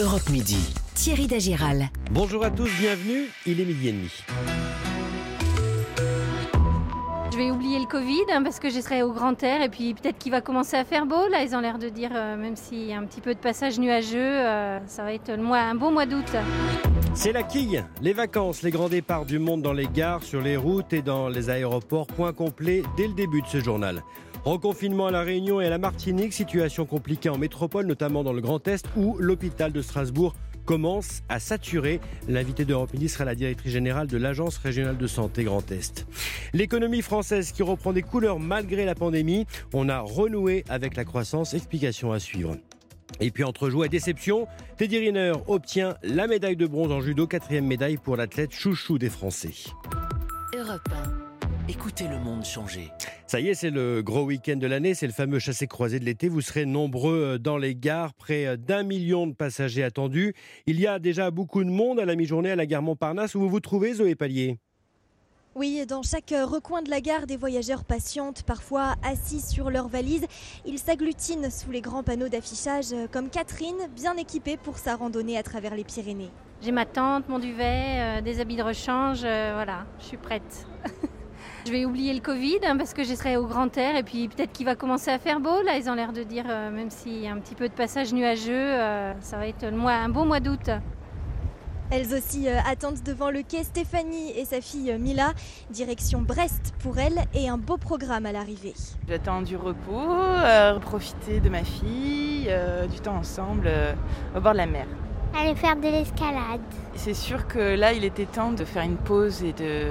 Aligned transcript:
Europe 0.00 0.30
Midi. 0.30 0.74
Thierry 0.94 1.26
Dagiral. 1.26 1.88
Bonjour 2.12 2.44
à 2.44 2.50
tous, 2.50 2.70
bienvenue, 2.78 3.24
il 3.46 3.60
est 3.60 3.64
midi 3.64 3.88
et 3.88 3.92
demi. 3.92 4.10
Je 7.32 7.36
vais 7.36 7.50
oublier 7.50 7.80
le 7.80 7.86
Covid 7.86 8.22
hein, 8.30 8.44
parce 8.44 8.60
que 8.60 8.70
je 8.70 8.78
serai 8.78 9.02
au 9.02 9.12
grand 9.12 9.42
air 9.42 9.60
et 9.60 9.68
puis 9.68 9.94
peut-être 9.94 10.18
qu'il 10.18 10.30
va 10.30 10.40
commencer 10.40 10.76
à 10.76 10.84
faire 10.84 11.04
beau. 11.04 11.26
Là, 11.32 11.42
ils 11.42 11.56
ont 11.56 11.60
l'air 11.60 11.80
de 11.80 11.88
dire, 11.88 12.10
euh, 12.14 12.36
même 12.36 12.54
s'il 12.54 12.84
y 12.84 12.92
a 12.92 12.98
un 12.98 13.06
petit 13.06 13.20
peu 13.20 13.34
de 13.34 13.40
passage 13.40 13.80
nuageux, 13.80 14.18
euh, 14.20 14.78
ça 14.86 15.02
va 15.02 15.12
être 15.12 15.32
le 15.32 15.42
mois, 15.42 15.58
un 15.58 15.74
bon 15.74 15.90
mois 15.90 16.06
d'août. 16.06 16.30
C'est 17.14 17.32
la 17.32 17.42
quille, 17.42 17.82
les 18.00 18.12
vacances, 18.12 18.62
les 18.62 18.70
grands 18.70 18.88
départs 18.88 19.24
du 19.24 19.40
monde 19.40 19.62
dans 19.62 19.72
les 19.72 19.88
gares, 19.88 20.22
sur 20.22 20.40
les 20.40 20.56
routes 20.56 20.92
et 20.92 21.02
dans 21.02 21.28
les 21.28 21.50
aéroports. 21.50 22.06
Point 22.06 22.32
complet 22.32 22.84
dès 22.96 23.08
le 23.08 23.14
début 23.14 23.42
de 23.42 23.48
ce 23.48 23.58
journal. 23.58 24.04
Reconfinement 24.48 25.08
à 25.08 25.10
La 25.10 25.20
Réunion 25.20 25.60
et 25.60 25.66
à 25.66 25.68
la 25.68 25.76
Martinique, 25.76 26.32
situation 26.32 26.86
compliquée 26.86 27.28
en 27.28 27.36
métropole, 27.36 27.84
notamment 27.84 28.24
dans 28.24 28.32
le 28.32 28.40
Grand 28.40 28.66
Est, 28.66 28.86
où 28.96 29.18
l'hôpital 29.18 29.72
de 29.72 29.82
Strasbourg 29.82 30.34
commence 30.64 31.20
à 31.28 31.38
saturer. 31.38 32.00
L'invité 32.28 32.64
d'Europe 32.64 32.94
Midi 32.94 33.10
sera 33.10 33.26
la 33.26 33.34
directrice 33.34 33.72
générale 33.72 34.06
de 34.06 34.16
l'Agence 34.16 34.56
régionale 34.56 34.96
de 34.96 35.06
santé 35.06 35.44
Grand 35.44 35.70
Est. 35.70 36.06
L'économie 36.54 37.02
française 37.02 37.52
qui 37.52 37.62
reprend 37.62 37.92
des 37.92 38.00
couleurs 38.00 38.40
malgré 38.40 38.86
la 38.86 38.94
pandémie. 38.94 39.44
On 39.74 39.90
a 39.90 40.00
renoué 40.00 40.64
avec 40.70 40.96
la 40.96 41.04
croissance. 41.04 41.52
Explication 41.52 42.12
à 42.12 42.18
suivre. 42.18 42.56
Et 43.20 43.30
puis 43.30 43.44
entre 43.44 43.68
joie 43.68 43.84
et 43.84 43.90
déception, 43.90 44.46
Teddy 44.78 44.96
Riner 44.96 45.34
obtient 45.46 45.94
la 46.02 46.26
médaille 46.26 46.56
de 46.56 46.66
bronze 46.66 46.90
en 46.90 47.02
judo, 47.02 47.26
quatrième 47.26 47.66
médaille 47.66 47.98
pour 47.98 48.16
l'athlète 48.16 48.54
chouchou 48.54 48.96
des 48.96 49.10
Français. 49.10 49.52
Europe 50.56 50.88
1. 50.90 51.17
Écoutez 51.70 52.08
le 52.08 52.18
monde 52.18 52.44
changer. 52.46 52.90
Ça 53.26 53.40
y 53.40 53.48
est, 53.48 53.54
c'est 53.54 53.68
le 53.68 54.02
gros 54.02 54.24
week-end 54.24 54.56
de 54.56 54.66
l'année, 54.66 54.94
c'est 54.94 55.06
le 55.06 55.12
fameux 55.12 55.38
chassé-croisé 55.38 56.00
de 56.00 56.04
l'été. 56.06 56.30
Vous 56.30 56.40
serez 56.40 56.64
nombreux 56.64 57.34
euh, 57.34 57.38
dans 57.38 57.58
les 57.58 57.74
gares, 57.74 58.14
près 58.14 58.56
d'un 58.56 58.84
million 58.84 59.26
de 59.26 59.34
passagers 59.34 59.84
attendus. 59.84 60.32
Il 60.66 60.80
y 60.80 60.86
a 60.86 60.98
déjà 60.98 61.30
beaucoup 61.30 61.62
de 61.62 61.68
monde 61.68 62.00
à 62.00 62.06
la 62.06 62.16
mi-journée 62.16 62.50
à 62.50 62.56
la 62.56 62.64
gare 62.64 62.80
Montparnasse 62.80 63.34
où 63.34 63.40
vous 63.40 63.50
vous 63.50 63.60
trouvez, 63.60 63.92
Zoé 63.92 64.14
Pallier. 64.14 64.58
Oui, 65.54 65.84
dans 65.86 66.02
chaque 66.02 66.30
recoin 66.30 66.80
de 66.80 66.88
la 66.88 67.02
gare, 67.02 67.26
des 67.26 67.36
voyageurs 67.36 67.84
patientent, 67.84 68.44
parfois 68.44 68.94
assis 69.02 69.40
sur 69.40 69.70
leurs 69.70 69.88
valises. 69.88 70.24
Ils 70.64 70.78
s'agglutinent 70.78 71.50
sous 71.50 71.70
les 71.70 71.82
grands 71.82 72.02
panneaux 72.02 72.28
d'affichage, 72.28 72.94
comme 73.12 73.28
Catherine, 73.28 73.88
bien 73.94 74.16
équipée 74.16 74.56
pour 74.56 74.78
sa 74.78 74.96
randonnée 74.96 75.36
à 75.36 75.42
travers 75.42 75.74
les 75.74 75.84
Pyrénées. 75.84 76.30
J'ai 76.62 76.72
ma 76.72 76.86
tente, 76.86 77.28
mon 77.28 77.38
duvet, 77.38 78.18
euh, 78.18 78.20
des 78.20 78.40
habits 78.40 78.56
de 78.56 78.62
rechange, 78.62 79.20
euh, 79.24 79.52
voilà, 79.54 79.86
je 80.00 80.06
suis 80.06 80.16
prête. 80.16 80.66
je 81.68 81.72
vais 81.72 81.84
oublier 81.84 82.14
le 82.14 82.20
Covid 82.20 82.60
hein, 82.64 82.78
parce 82.78 82.94
que 82.94 83.04
je 83.04 83.14
serai 83.14 83.36
au 83.36 83.46
grand 83.46 83.76
air 83.76 83.94
et 83.94 84.02
puis 84.02 84.28
peut-être 84.28 84.52
qu'il 84.52 84.64
va 84.64 84.74
commencer 84.74 85.10
à 85.10 85.18
faire 85.18 85.38
beau. 85.38 85.62
Là, 85.62 85.76
ils 85.76 85.90
ont 85.90 85.94
l'air 85.94 86.14
de 86.14 86.22
dire, 86.22 86.46
euh, 86.48 86.70
même 86.70 86.90
s'il 86.90 87.20
y 87.20 87.28
a 87.28 87.32
un 87.32 87.38
petit 87.38 87.54
peu 87.54 87.68
de 87.68 87.74
passage 87.74 88.14
nuageux, 88.14 88.72
ça 89.20 89.36
va 89.36 89.46
être 89.46 89.64
le 89.64 89.76
mois, 89.76 89.92
un 89.92 90.08
bon 90.08 90.24
mois 90.24 90.40
d'août. 90.40 90.70
Elles 91.90 92.14
aussi 92.14 92.48
euh, 92.48 92.58
attendent 92.70 93.02
devant 93.02 93.30
le 93.30 93.42
quai 93.42 93.64
Stéphanie 93.64 94.32
et 94.36 94.44
sa 94.44 94.60
fille 94.60 94.90
euh, 94.92 94.98
Mila. 94.98 95.32
Direction 95.70 96.20
Brest 96.20 96.74
pour 96.80 96.98
elles 96.98 97.24
et 97.32 97.48
un 97.48 97.56
beau 97.56 97.78
programme 97.78 98.26
à 98.26 98.32
l'arrivée. 98.32 98.74
J'attends 99.08 99.40
du 99.40 99.56
repos, 99.56 99.94
euh, 99.94 100.78
profiter 100.80 101.40
de 101.40 101.48
ma 101.48 101.64
fille, 101.64 102.46
euh, 102.48 102.86
du 102.86 103.00
temps 103.00 103.16
ensemble 103.16 103.64
euh, 103.66 103.94
au 104.36 104.40
bord 104.40 104.52
de 104.52 104.58
la 104.58 104.66
mer. 104.66 104.86
Aller 105.36 105.54
faire 105.54 105.76
de 105.76 105.82
l'escalade. 105.82 106.60
C'est 106.94 107.14
sûr 107.14 107.46
que 107.46 107.76
là, 107.76 107.92
il 107.92 108.04
était 108.04 108.24
temps 108.26 108.52
de 108.52 108.64
faire 108.64 108.82
une 108.82 108.96
pause 108.96 109.42
et 109.44 109.52
de 109.52 109.84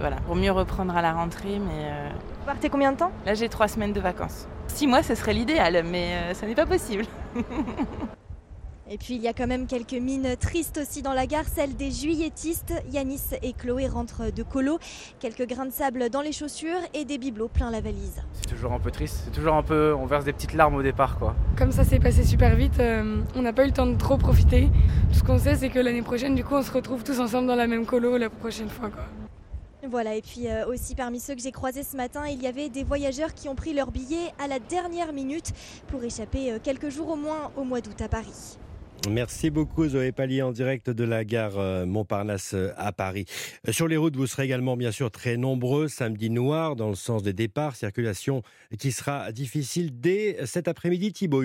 voilà 0.00 0.16
pour 0.26 0.36
mieux 0.36 0.52
reprendre 0.52 0.94
à 0.96 1.02
la 1.02 1.12
rentrée. 1.12 1.58
Mais 1.58 1.84
euh, 1.86 2.08
Vous 2.40 2.46
partez 2.46 2.68
combien 2.68 2.92
de 2.92 2.98
temps? 2.98 3.10
là, 3.24 3.34
j'ai 3.34 3.48
trois 3.48 3.68
semaines 3.68 3.92
de 3.92 4.00
vacances. 4.00 4.46
Six 4.68 4.86
mois, 4.86 5.02
ce 5.02 5.14
serait 5.14 5.32
l'idéal, 5.34 5.82
mais 5.84 6.14
euh, 6.14 6.34
ça 6.34 6.46
n'est 6.46 6.54
pas 6.54 6.66
possible. 6.66 7.04
Et 8.92 8.98
puis 8.98 9.14
il 9.14 9.22
y 9.22 9.28
a 9.28 9.32
quand 9.32 9.46
même 9.46 9.66
quelques 9.66 9.94
mines 9.94 10.36
tristes 10.38 10.76
aussi 10.76 11.00
dans 11.00 11.14
la 11.14 11.26
gare, 11.26 11.46
celle 11.46 11.74
des 11.76 11.90
juilletistes. 11.90 12.74
Yanis 12.92 13.22
et 13.42 13.54
Chloé 13.54 13.88
rentrent 13.88 14.30
de 14.30 14.42
colo, 14.42 14.78
quelques 15.18 15.48
grains 15.48 15.64
de 15.64 15.72
sable 15.72 16.10
dans 16.10 16.20
les 16.20 16.32
chaussures 16.32 16.76
et 16.92 17.06
des 17.06 17.16
bibelots 17.16 17.48
plein 17.48 17.70
la 17.70 17.80
valise. 17.80 18.22
C'est 18.34 18.50
toujours 18.50 18.74
un 18.74 18.78
peu 18.78 18.90
triste, 18.90 19.22
c'est 19.24 19.30
toujours 19.30 19.54
un 19.54 19.62
peu, 19.62 19.94
on 19.94 20.04
verse 20.04 20.26
des 20.26 20.34
petites 20.34 20.52
larmes 20.52 20.74
au 20.74 20.82
départ 20.82 21.18
quoi. 21.18 21.34
Comme 21.56 21.72
ça 21.72 21.84
s'est 21.84 22.00
passé 22.00 22.22
super 22.22 22.54
vite, 22.54 22.80
euh, 22.80 23.22
on 23.34 23.40
n'a 23.40 23.54
pas 23.54 23.64
eu 23.64 23.68
le 23.68 23.72
temps 23.72 23.86
de 23.86 23.96
trop 23.96 24.18
profiter. 24.18 24.68
Tout 25.10 25.18
ce 25.20 25.24
qu'on 25.24 25.38
sait, 25.38 25.54
c'est 25.54 25.70
que 25.70 25.78
l'année 25.78 26.02
prochaine, 26.02 26.34
du 26.34 26.44
coup, 26.44 26.54
on 26.54 26.62
se 26.62 26.70
retrouve 26.70 27.02
tous 27.02 27.18
ensemble 27.18 27.46
dans 27.46 27.56
la 27.56 27.66
même 27.66 27.86
colo 27.86 28.18
la 28.18 28.28
prochaine 28.28 28.68
fois. 28.68 28.90
Quoi. 28.90 29.04
Voilà, 29.88 30.16
et 30.16 30.22
puis 30.22 30.48
euh, 30.48 30.66
aussi 30.66 30.94
parmi 30.94 31.18
ceux 31.18 31.34
que 31.34 31.40
j'ai 31.40 31.50
croisés 31.50 31.82
ce 31.82 31.96
matin, 31.96 32.26
il 32.28 32.42
y 32.42 32.46
avait 32.46 32.68
des 32.68 32.84
voyageurs 32.84 33.32
qui 33.32 33.48
ont 33.48 33.54
pris 33.54 33.72
leur 33.72 33.90
billet 33.90 34.34
à 34.38 34.48
la 34.48 34.58
dernière 34.58 35.14
minute 35.14 35.52
pour 35.88 36.04
échapper 36.04 36.52
euh, 36.52 36.58
quelques 36.62 36.90
jours 36.90 37.08
au 37.08 37.16
moins 37.16 37.50
au 37.56 37.64
mois 37.64 37.80
d'août 37.80 38.00
à 38.02 38.08
Paris. 38.08 38.58
Merci 39.10 39.50
beaucoup 39.50 39.88
Zoé 39.88 40.12
Pallier 40.12 40.42
en 40.42 40.52
direct 40.52 40.88
de 40.88 41.02
la 41.02 41.24
gare 41.24 41.58
euh, 41.58 41.84
Montparnasse 41.86 42.54
euh, 42.54 42.70
à 42.76 42.92
Paris. 42.92 43.24
Euh, 43.66 43.72
Sur 43.72 43.88
les 43.88 43.96
routes, 43.96 44.14
vous 44.14 44.28
serez 44.28 44.44
également 44.44 44.76
bien 44.76 44.92
sûr 44.92 45.10
très 45.10 45.36
nombreux. 45.36 45.88
Samedi 45.88 46.30
noir 46.30 46.76
dans 46.76 46.88
le 46.88 46.94
sens 46.94 47.24
des 47.24 47.32
départs, 47.32 47.74
circulation 47.74 48.42
qui 48.78 48.92
sera 48.92 49.32
difficile 49.32 50.00
dès 50.00 50.46
cet 50.46 50.68
après-midi. 50.68 51.12
Thibaut. 51.12 51.42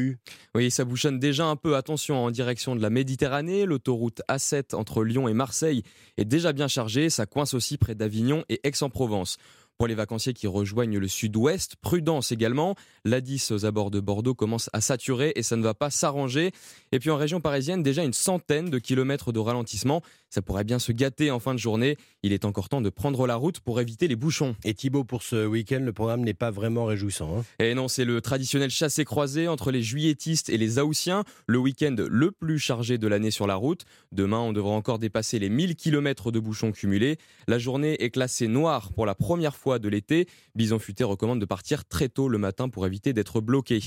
Oui, 0.53 0.69
ça 0.69 0.85
bouchonne 0.85 1.19
déjà 1.19 1.45
un 1.45 1.55
peu. 1.55 1.75
Attention 1.75 2.23
en 2.23 2.31
direction 2.31 2.75
de 2.75 2.81
la 2.81 2.91
Méditerranée. 2.91 3.65
L'autoroute 3.65 4.21
A7 4.29 4.75
entre 4.75 5.03
Lyon 5.03 5.27
et 5.27 5.33
Marseille 5.33 5.81
est 6.17 6.25
déjà 6.25 6.53
bien 6.53 6.67
chargée. 6.67 7.09
Ça 7.09 7.25
coince 7.25 7.55
aussi 7.55 7.77
près 7.77 7.95
d'Avignon 7.95 8.43
et 8.49 8.59
Aix-en-Provence. 8.63 9.37
Pour 9.77 9.87
les 9.87 9.93
vacanciers 9.93 10.33
qui 10.33 10.47
rejoignent 10.47 10.97
le 10.97 11.07
sud-ouest, 11.07 11.75
prudence 11.75 12.31
également. 12.31 12.73
L'A10 13.05 13.53
aux 13.53 13.65
abords 13.67 13.91
de 13.91 13.99
Bordeaux 13.99 14.33
commence 14.33 14.71
à 14.73 14.81
saturer 14.81 15.33
et 15.35 15.43
ça 15.43 15.55
ne 15.55 15.61
va 15.61 15.75
pas 15.75 15.91
s'arranger. 15.91 16.51
Et 16.91 16.97
puis 16.97 17.11
en 17.11 17.15
région 17.15 17.41
parisienne, 17.41 17.83
déjà 17.83 18.03
une 18.03 18.11
centaine 18.11 18.71
de 18.71 18.79
kilomètres 18.79 19.31
de 19.31 19.37
ralentissement. 19.37 20.01
Ça 20.29 20.41
pourrait 20.41 20.63
bien 20.63 20.77
se 20.79 20.91
gâter 20.91 21.31
en 21.31 21.39
fin 21.39 21.53
de 21.53 21.59
journée. 21.59 21.97
Il 22.21 22.33
est 22.33 22.43
encore 22.45 22.67
temps 22.69 22.81
de 22.81 22.89
prendre 22.89 23.27
la 23.27 23.35
route 23.35 23.59
pour 23.61 23.79
éviter 23.79 24.07
les 24.07 24.15
bouchons. 24.17 24.55
Et 24.65 24.73
Thibaut, 24.73 25.03
pour 25.05 25.23
ce 25.23 25.45
week-end, 25.45 25.79
le 25.81 25.93
programme 25.93 26.21
n'est 26.21 26.33
pas 26.33 26.51
vraiment 26.51 26.85
réjouissant. 26.85 27.39
hein. 27.39 27.45
Et 27.59 27.73
non, 27.73 27.87
c'est 27.87 28.03
le 28.05 28.19
traditionnel 28.19 28.69
chassé-croisé 28.69 29.47
entre 29.47 29.71
les 29.71 29.81
juilletistes 29.81 30.49
et 30.49 30.57
les 30.57 30.79
Haussiens, 30.79 31.23
le 31.47 31.57
week-end 31.57 31.95
le 31.97 32.31
plus 32.31 32.59
chargé 32.59 32.97
de 32.97 33.07
l'année 33.07 33.31
sur 33.31 33.47
la 33.47 33.55
route. 33.55 33.85
Demain, 34.11 34.39
on 34.39 34.51
devra 34.51 34.71
encore 34.71 34.99
dépasser 34.99 35.39
les 35.39 35.49
1000 35.49 35.75
km 35.75 36.31
de 36.31 36.39
bouchons 36.39 36.71
cumulés. 36.71 37.17
La 37.47 37.57
journée 37.57 38.03
est 38.03 38.09
classée 38.09 38.47
noire 38.47 38.91
pour 38.91 39.05
la 39.05 39.15
première 39.15 39.55
fois 39.55 39.79
de 39.79 39.87
l'été. 39.87 40.27
Bison 40.55 40.79
Futé 40.79 41.03
recommande 41.05 41.39
de 41.39 41.45
partir 41.45 41.85
très 41.85 42.09
tôt 42.09 42.27
le 42.27 42.37
matin 42.37 42.67
pour 42.67 42.85
éviter 42.85 43.13
d'être 43.13 43.39
bloqué. 43.39 43.79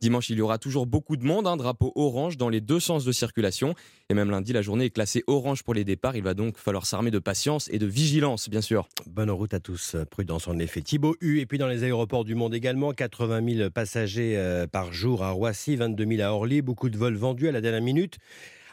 Dimanche, 0.00 0.30
il 0.30 0.38
y 0.38 0.42
aura 0.42 0.58
toujours 0.58 0.86
beaucoup 0.86 1.16
de 1.16 1.24
monde, 1.24 1.46
un 1.46 1.56
drapeau 1.56 1.92
orange 1.96 2.36
dans 2.36 2.48
les 2.48 2.60
deux 2.60 2.80
sens 2.80 3.04
de 3.04 3.12
circulation. 3.12 3.74
Et 4.10 4.14
même 4.14 4.30
lundi, 4.30 4.52
la 4.52 4.62
journée 4.62 4.86
est 4.86 4.90
classée 4.90 5.24
orange 5.26 5.64
pour 5.64 5.74
les 5.74 5.84
départs. 5.88 6.16
Il 6.16 6.22
va 6.22 6.34
donc 6.34 6.56
falloir 6.56 6.86
s'armer 6.86 7.10
de 7.10 7.18
patience 7.18 7.68
et 7.72 7.78
de 7.78 7.86
vigilance, 7.86 8.48
bien 8.48 8.60
sûr. 8.60 8.88
Bonne 9.06 9.30
route 9.30 9.54
à 9.54 9.60
tous. 9.60 9.96
Prudence 10.10 10.46
en 10.46 10.58
effet. 10.58 10.82
Thibaut 10.82 11.16
Hu. 11.20 11.40
Et 11.40 11.46
puis 11.46 11.58
dans 11.58 11.66
les 11.66 11.82
aéroports 11.82 12.24
du 12.24 12.36
monde 12.36 12.54
également, 12.54 12.92
80 12.92 13.56
000 13.56 13.70
passagers 13.70 14.36
euh, 14.36 14.66
par 14.66 14.92
jour 14.92 15.24
à 15.24 15.30
Roissy, 15.30 15.74
22 15.74 16.06
000 16.06 16.22
à 16.22 16.32
Orly. 16.32 16.62
Beaucoup 16.62 16.90
de 16.90 16.96
vols 16.96 17.16
vendus 17.16 17.48
à 17.48 17.52
la 17.52 17.60
dernière 17.60 17.82
minute. 17.82 18.18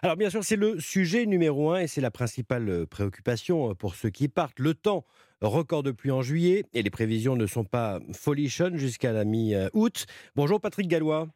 Alors 0.04 0.18
bien 0.18 0.30
sûr, 0.30 0.44
c'est 0.44 0.58
le 0.58 0.80
sujet 0.80 1.26
numéro 1.26 1.72
un 1.72 1.80
et 1.80 1.88
c'est 1.88 2.02
la 2.02 2.12
principale 2.12 2.70
euh, 2.70 2.86
préoccupation 2.86 3.72
euh, 3.72 3.74
pour 3.74 3.96
ceux 3.96 4.10
qui 4.10 4.28
partent. 4.28 4.60
Le 4.60 4.74
temps, 4.76 5.06
record 5.42 5.82
de 5.82 5.92
pluie 5.92 6.12
en 6.12 6.22
juillet 6.22 6.66
et 6.74 6.84
les 6.84 6.92
prévisions 6.92 7.36
ne 7.36 7.48
sont 7.48 7.64
pas 7.64 8.00
folichonnes 8.14 8.78
jusqu'à 8.78 9.14
la 9.14 9.24
mi-août. 9.24 10.06
Bonjour 10.36 10.62
Patrick 10.62 10.88
Gallois. 10.88 11.28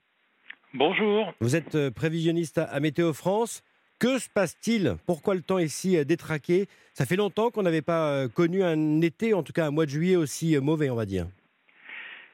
Bonjour. 0.76 1.34
Vous 1.40 1.56
êtes 1.56 1.74
euh, 1.74 1.90
prévisionniste 1.90 2.60
à 2.60 2.80
Météo 2.80 3.12
France. 3.14 3.64
Que 4.00 4.18
se 4.18 4.30
passe-t-il? 4.34 4.96
Pourquoi 5.06 5.36
le 5.36 5.42
temps 5.42 5.58
est 5.58 5.68
si 5.68 5.98
euh, 5.98 6.06
détraqué? 6.06 6.70
Ça 6.94 7.06
fait 7.06 7.18
longtemps 7.18 7.52
qu'on 7.52 7.64
n'avait 7.64 7.82
pas 7.82 8.12
euh, 8.12 8.28
connu 8.30 8.64
un 8.64 9.02
été, 9.02 9.34
en 9.34 9.44
tout 9.44 9.52
cas 9.52 9.68
un 9.68 9.72
mois 9.72 9.86
de 9.86 9.92
juillet 9.92 10.16
aussi 10.16 10.56
euh, 10.56 10.62
mauvais, 10.62 10.90
on 10.90 10.96
va 10.96 11.06
dire. 11.06 11.28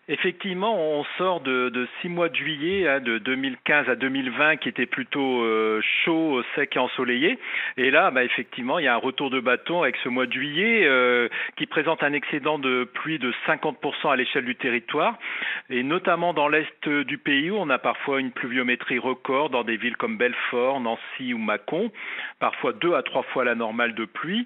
Effectivement, 0.08 0.80
on 0.80 1.04
sort 1.18 1.42
de, 1.42 1.70
de 1.70 1.88
six 2.00 2.10
mois 2.10 2.30
de 2.30 2.36
juillet, 2.36 2.88
hein, 2.88 3.00
de 3.00 3.18
2015 3.18 3.90
à 3.90 3.96
2020, 3.96 4.58
qui 4.58 4.70
était 4.70 4.86
plutôt 4.86 5.42
euh, 5.42 5.82
chaud, 6.04 6.44
sec 6.54 6.76
et 6.76 6.80
ensoleillé. 6.80 7.40
Et 7.78 7.90
là, 7.90 8.12
bah, 8.12 8.24
effectivement, 8.24 8.78
il 8.78 8.86
y 8.86 8.88
a 8.88 8.94
un 8.94 8.98
retour 8.98 9.32
de 9.32 9.40
bâton 9.40 9.82
avec 9.82 9.96
ce 10.04 10.10
mois 10.10 10.28
de 10.28 10.32
juillet 10.32 10.82
euh, 10.86 11.28
qui 11.58 11.66
présente 11.66 12.04
un 12.04 12.14
excédent 12.14 12.60
de 12.60 12.84
pluie 12.84 13.18
de 13.18 13.34
50% 13.48 14.12
à 14.12 14.16
l'échelle 14.16 14.46
du 14.46 14.56
territoire, 14.56 15.18
et 15.72 15.82
notamment 15.82 16.34
dans 16.34 16.50
l'est 16.50 16.88
du 16.88 17.18
pays 17.18 17.50
où 17.50 17.56
on 17.58 17.72
a 17.72 17.80
parfois 17.80 18.20
une 18.20 18.32
pluviométrie 18.32 19.00
record 19.00 19.50
dans 19.50 19.64
des 19.64 19.78
villes 19.78 19.98
comme 19.98 20.18
Belfort, 20.18 20.82
Nancy 20.82 21.34
ou 21.34 21.40
Mâcon, 21.40 21.92
parfois 22.40 22.74
deux 22.74 22.94
à 22.94 23.02
trois 23.02 23.24
fois 23.24 23.44
la 23.44 23.56
normale 23.56 23.96
de 23.96 24.06
pluie. 24.06 24.46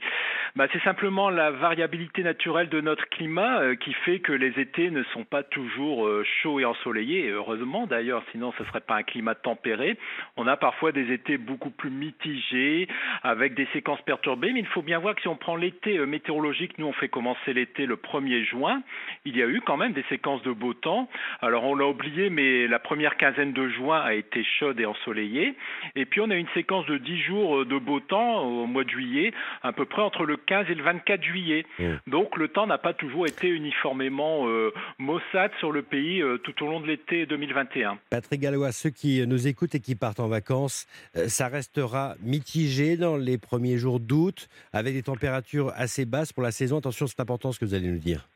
Bah, 0.55 0.67
c'est 0.71 0.81
simplement 0.83 1.29
la 1.29 1.51
variabilité 1.51 2.23
naturelle 2.23 2.69
de 2.69 2.81
notre 2.81 3.07
climat 3.09 3.59
euh, 3.59 3.75
qui 3.75 3.93
fait 3.93 4.19
que 4.19 4.31
les 4.31 4.59
étés 4.59 4.89
ne 4.89 5.03
sont 5.03 5.23
pas 5.23 5.43
toujours 5.49 6.05
euh, 6.05 6.23
chaud 6.41 6.59
et 6.59 6.65
ensoleillé, 6.65 7.25
et 7.25 7.29
heureusement 7.29 7.87
d'ailleurs, 7.87 8.23
sinon 8.31 8.53
ce 8.57 8.63
ne 8.63 8.67
serait 8.67 8.81
pas 8.81 8.95
un 8.95 9.03
climat 9.03 9.35
tempéré. 9.35 9.97
On 10.37 10.47
a 10.47 10.57
parfois 10.57 10.91
des 10.91 11.11
étés 11.11 11.37
beaucoup 11.37 11.69
plus 11.69 11.89
mitigés, 11.89 12.87
avec 13.23 13.53
des 13.53 13.67
séquences 13.73 14.01
perturbées, 14.01 14.53
mais 14.53 14.59
il 14.59 14.67
faut 14.67 14.81
bien 14.81 14.99
voir 14.99 15.15
que 15.15 15.21
si 15.21 15.27
on 15.27 15.35
prend 15.35 15.55
l'été 15.55 15.97
euh, 15.97 16.05
météorologique, 16.05 16.77
nous 16.77 16.87
on 16.87 16.93
fait 16.93 17.09
commencer 17.09 17.53
l'été 17.53 17.85
le 17.85 17.95
1er 17.95 18.45
juin, 18.45 18.81
il 19.25 19.35
y 19.35 19.43
a 19.43 19.47
eu 19.47 19.61
quand 19.61 19.77
même 19.77 19.93
des 19.93 20.05
séquences 20.09 20.43
de 20.43 20.51
beau 20.51 20.73
temps. 20.73 21.09
Alors 21.41 21.63
on 21.65 21.75
l'a 21.75 21.87
oublié, 21.87 22.29
mais 22.29 22.67
la 22.67 22.79
première 22.79 23.17
quinzaine 23.17 23.53
de 23.53 23.67
juin 23.69 23.99
a 23.99 24.13
été 24.13 24.43
chaude 24.43 24.79
et 24.79 24.85
ensoleillée. 24.85 25.55
Et 25.95 26.05
puis 26.05 26.21
on 26.21 26.29
a 26.29 26.35
une 26.35 26.47
séquence 26.53 26.85
de 26.85 26.97
10 26.97 27.21
jours 27.21 27.65
de 27.65 27.77
beau 27.77 27.99
temps 27.99 28.43
au 28.43 28.65
mois 28.65 28.83
de 28.83 28.89
juillet, 28.89 29.33
à 29.63 29.71
peu 29.71 29.85
près 29.85 30.01
entre 30.01 30.25
le 30.25 30.37
15 30.37 30.69
et 30.69 30.75
le 30.75 30.83
24 30.83 31.23
juillet. 31.23 31.65
Donc 32.07 32.37
le 32.37 32.47
temps 32.47 32.67
n'a 32.67 32.77
pas 32.77 32.93
toujours 32.93 33.25
été 33.25 33.47
uniformément 33.47 34.47
euh, 34.47 34.73
maussade 34.97 35.38
sur 35.59 35.71
le 35.71 35.83
pays 35.83 36.21
euh, 36.21 36.37
tout 36.37 36.63
au 36.63 36.67
long 36.67 36.81
de 36.81 36.87
l'été 36.87 37.25
2021. 37.25 37.99
Patrick 38.09 38.41
Gallois, 38.41 38.71
ceux 38.71 38.89
qui 38.89 39.25
nous 39.25 39.47
écoutent 39.47 39.75
et 39.75 39.79
qui 39.79 39.95
partent 39.95 40.19
en 40.19 40.27
vacances, 40.27 40.87
euh, 41.15 41.27
ça 41.29 41.47
restera 41.47 42.15
mitigé 42.21 42.97
dans 42.97 43.15
les 43.15 43.37
premiers 43.37 43.77
jours 43.77 43.99
d'août, 43.99 44.49
avec 44.73 44.93
des 44.93 45.03
températures 45.03 45.71
assez 45.75 46.05
basses 46.05 46.33
pour 46.33 46.43
la 46.43 46.51
saison. 46.51 46.79
Attention, 46.79 47.07
c'est 47.07 47.19
important 47.19 47.51
ce 47.51 47.59
que 47.59 47.65
vous 47.65 47.73
allez 47.73 47.87
nous 47.87 47.99
dire. 47.99 48.27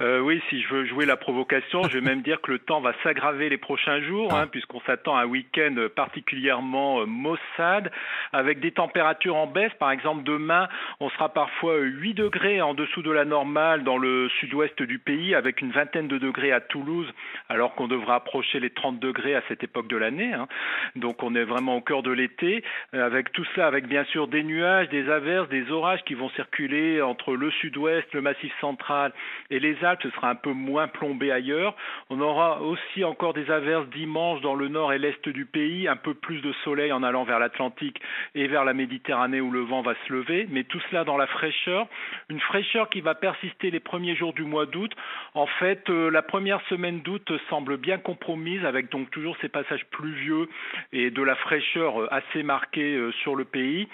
Euh, 0.00 0.20
oui, 0.20 0.42
si 0.50 0.60
je 0.60 0.68
veux 0.68 0.84
jouer 0.84 1.06
la 1.06 1.16
provocation, 1.16 1.82
je 1.84 1.98
vais 1.98 2.04
même 2.04 2.20
dire 2.20 2.40
que 2.42 2.52
le 2.52 2.58
temps 2.58 2.80
va 2.80 2.92
s'aggraver 3.02 3.48
les 3.48 3.56
prochains 3.56 4.00
jours, 4.02 4.34
hein, 4.34 4.46
puisqu'on 4.46 4.80
s'attend 4.80 5.16
à 5.16 5.22
un 5.22 5.26
week-end 5.26 5.74
particulièrement 5.94 7.00
euh, 7.00 7.06
maussade, 7.06 7.90
avec 8.32 8.60
des 8.60 8.72
températures 8.72 9.36
en 9.36 9.46
baisse. 9.46 9.72
Par 9.78 9.90
exemple, 9.90 10.22
demain, 10.22 10.68
on 11.00 11.08
sera 11.08 11.30
parfois 11.30 11.78
8 11.78 12.12
degrés 12.12 12.60
en 12.60 12.74
dessous 12.74 13.00
de 13.00 13.10
la 13.10 13.24
normale 13.24 13.84
dans 13.84 13.96
le 13.96 14.28
sud-ouest 14.40 14.82
du 14.82 14.98
pays, 14.98 15.34
avec 15.34 15.62
une 15.62 15.72
vingtaine 15.72 16.08
de 16.08 16.18
degrés 16.18 16.52
à 16.52 16.60
Toulouse, 16.60 17.10
alors 17.48 17.74
qu'on 17.74 17.88
devra 17.88 18.16
approcher 18.16 18.60
les 18.60 18.70
30 18.70 19.00
degrés 19.00 19.34
à 19.34 19.42
cette 19.48 19.64
époque 19.64 19.88
de 19.88 19.96
l'année. 19.96 20.34
Hein. 20.34 20.46
Donc 20.94 21.22
on 21.22 21.34
est 21.34 21.44
vraiment 21.44 21.76
au 21.76 21.80
cœur 21.80 22.02
de 22.02 22.10
l'été, 22.10 22.62
euh, 22.92 23.06
avec 23.06 23.32
tout 23.32 23.44
cela, 23.54 23.66
avec 23.66 23.86
bien 23.86 24.04
sûr 24.04 24.28
des 24.28 24.42
nuages, 24.42 24.90
des 24.90 25.08
averses, 25.08 25.48
des 25.48 25.70
orages 25.70 26.02
qui 26.04 26.12
vont 26.12 26.28
circuler 26.30 27.00
entre 27.00 27.34
le 27.34 27.50
sud-ouest, 27.50 28.06
le 28.12 28.20
massif 28.20 28.52
central 28.60 29.12
et 29.48 29.58
les 29.58 29.85
ce 30.02 30.10
sera 30.10 30.30
un 30.30 30.34
peu 30.34 30.52
moins 30.52 30.88
plombé 30.88 31.30
ailleurs. 31.30 31.74
On 32.10 32.20
aura 32.20 32.60
aussi 32.62 33.04
encore 33.04 33.34
des 33.34 33.50
averses 33.50 33.88
dimanche 33.88 34.40
dans 34.40 34.54
le 34.54 34.68
nord 34.68 34.92
et 34.92 34.98
l'est 34.98 35.28
du 35.28 35.46
pays, 35.46 35.88
un 35.88 35.96
peu 35.96 36.14
plus 36.14 36.40
de 36.40 36.52
soleil 36.64 36.92
en 36.92 37.02
allant 37.02 37.24
vers 37.24 37.38
l'Atlantique 37.38 38.00
et 38.34 38.46
vers 38.46 38.64
la 38.64 38.74
Méditerranée 38.74 39.40
où 39.40 39.50
le 39.50 39.60
vent 39.60 39.82
va 39.82 39.94
se 40.06 40.12
lever, 40.12 40.46
mais 40.50 40.64
tout 40.64 40.80
cela 40.90 41.04
dans 41.04 41.16
la 41.16 41.26
fraîcheur, 41.26 41.86
une 42.28 42.40
fraîcheur 42.40 42.88
qui 42.90 43.00
va 43.00 43.14
persister 43.14 43.70
les 43.70 43.80
premiers 43.80 44.16
jours 44.16 44.32
du 44.32 44.42
mois 44.42 44.66
d'août. 44.66 44.92
En 45.34 45.46
fait, 45.46 45.88
euh, 45.90 46.10
la 46.10 46.22
première 46.22 46.60
semaine 46.68 47.00
d'août 47.00 47.30
semble 47.48 47.76
bien 47.76 47.98
compromise 47.98 48.64
avec 48.64 48.90
donc 48.90 49.10
toujours 49.10 49.36
ces 49.40 49.48
passages 49.48 49.84
pluvieux 49.90 50.48
et 50.92 51.10
de 51.10 51.22
la 51.22 51.36
fraîcheur 51.36 52.00
euh, 52.00 52.08
assez 52.12 52.42
marquée 52.42 52.96
euh, 52.96 53.12
sur 53.22 53.36
le 53.36 53.44
pays. 53.44 53.88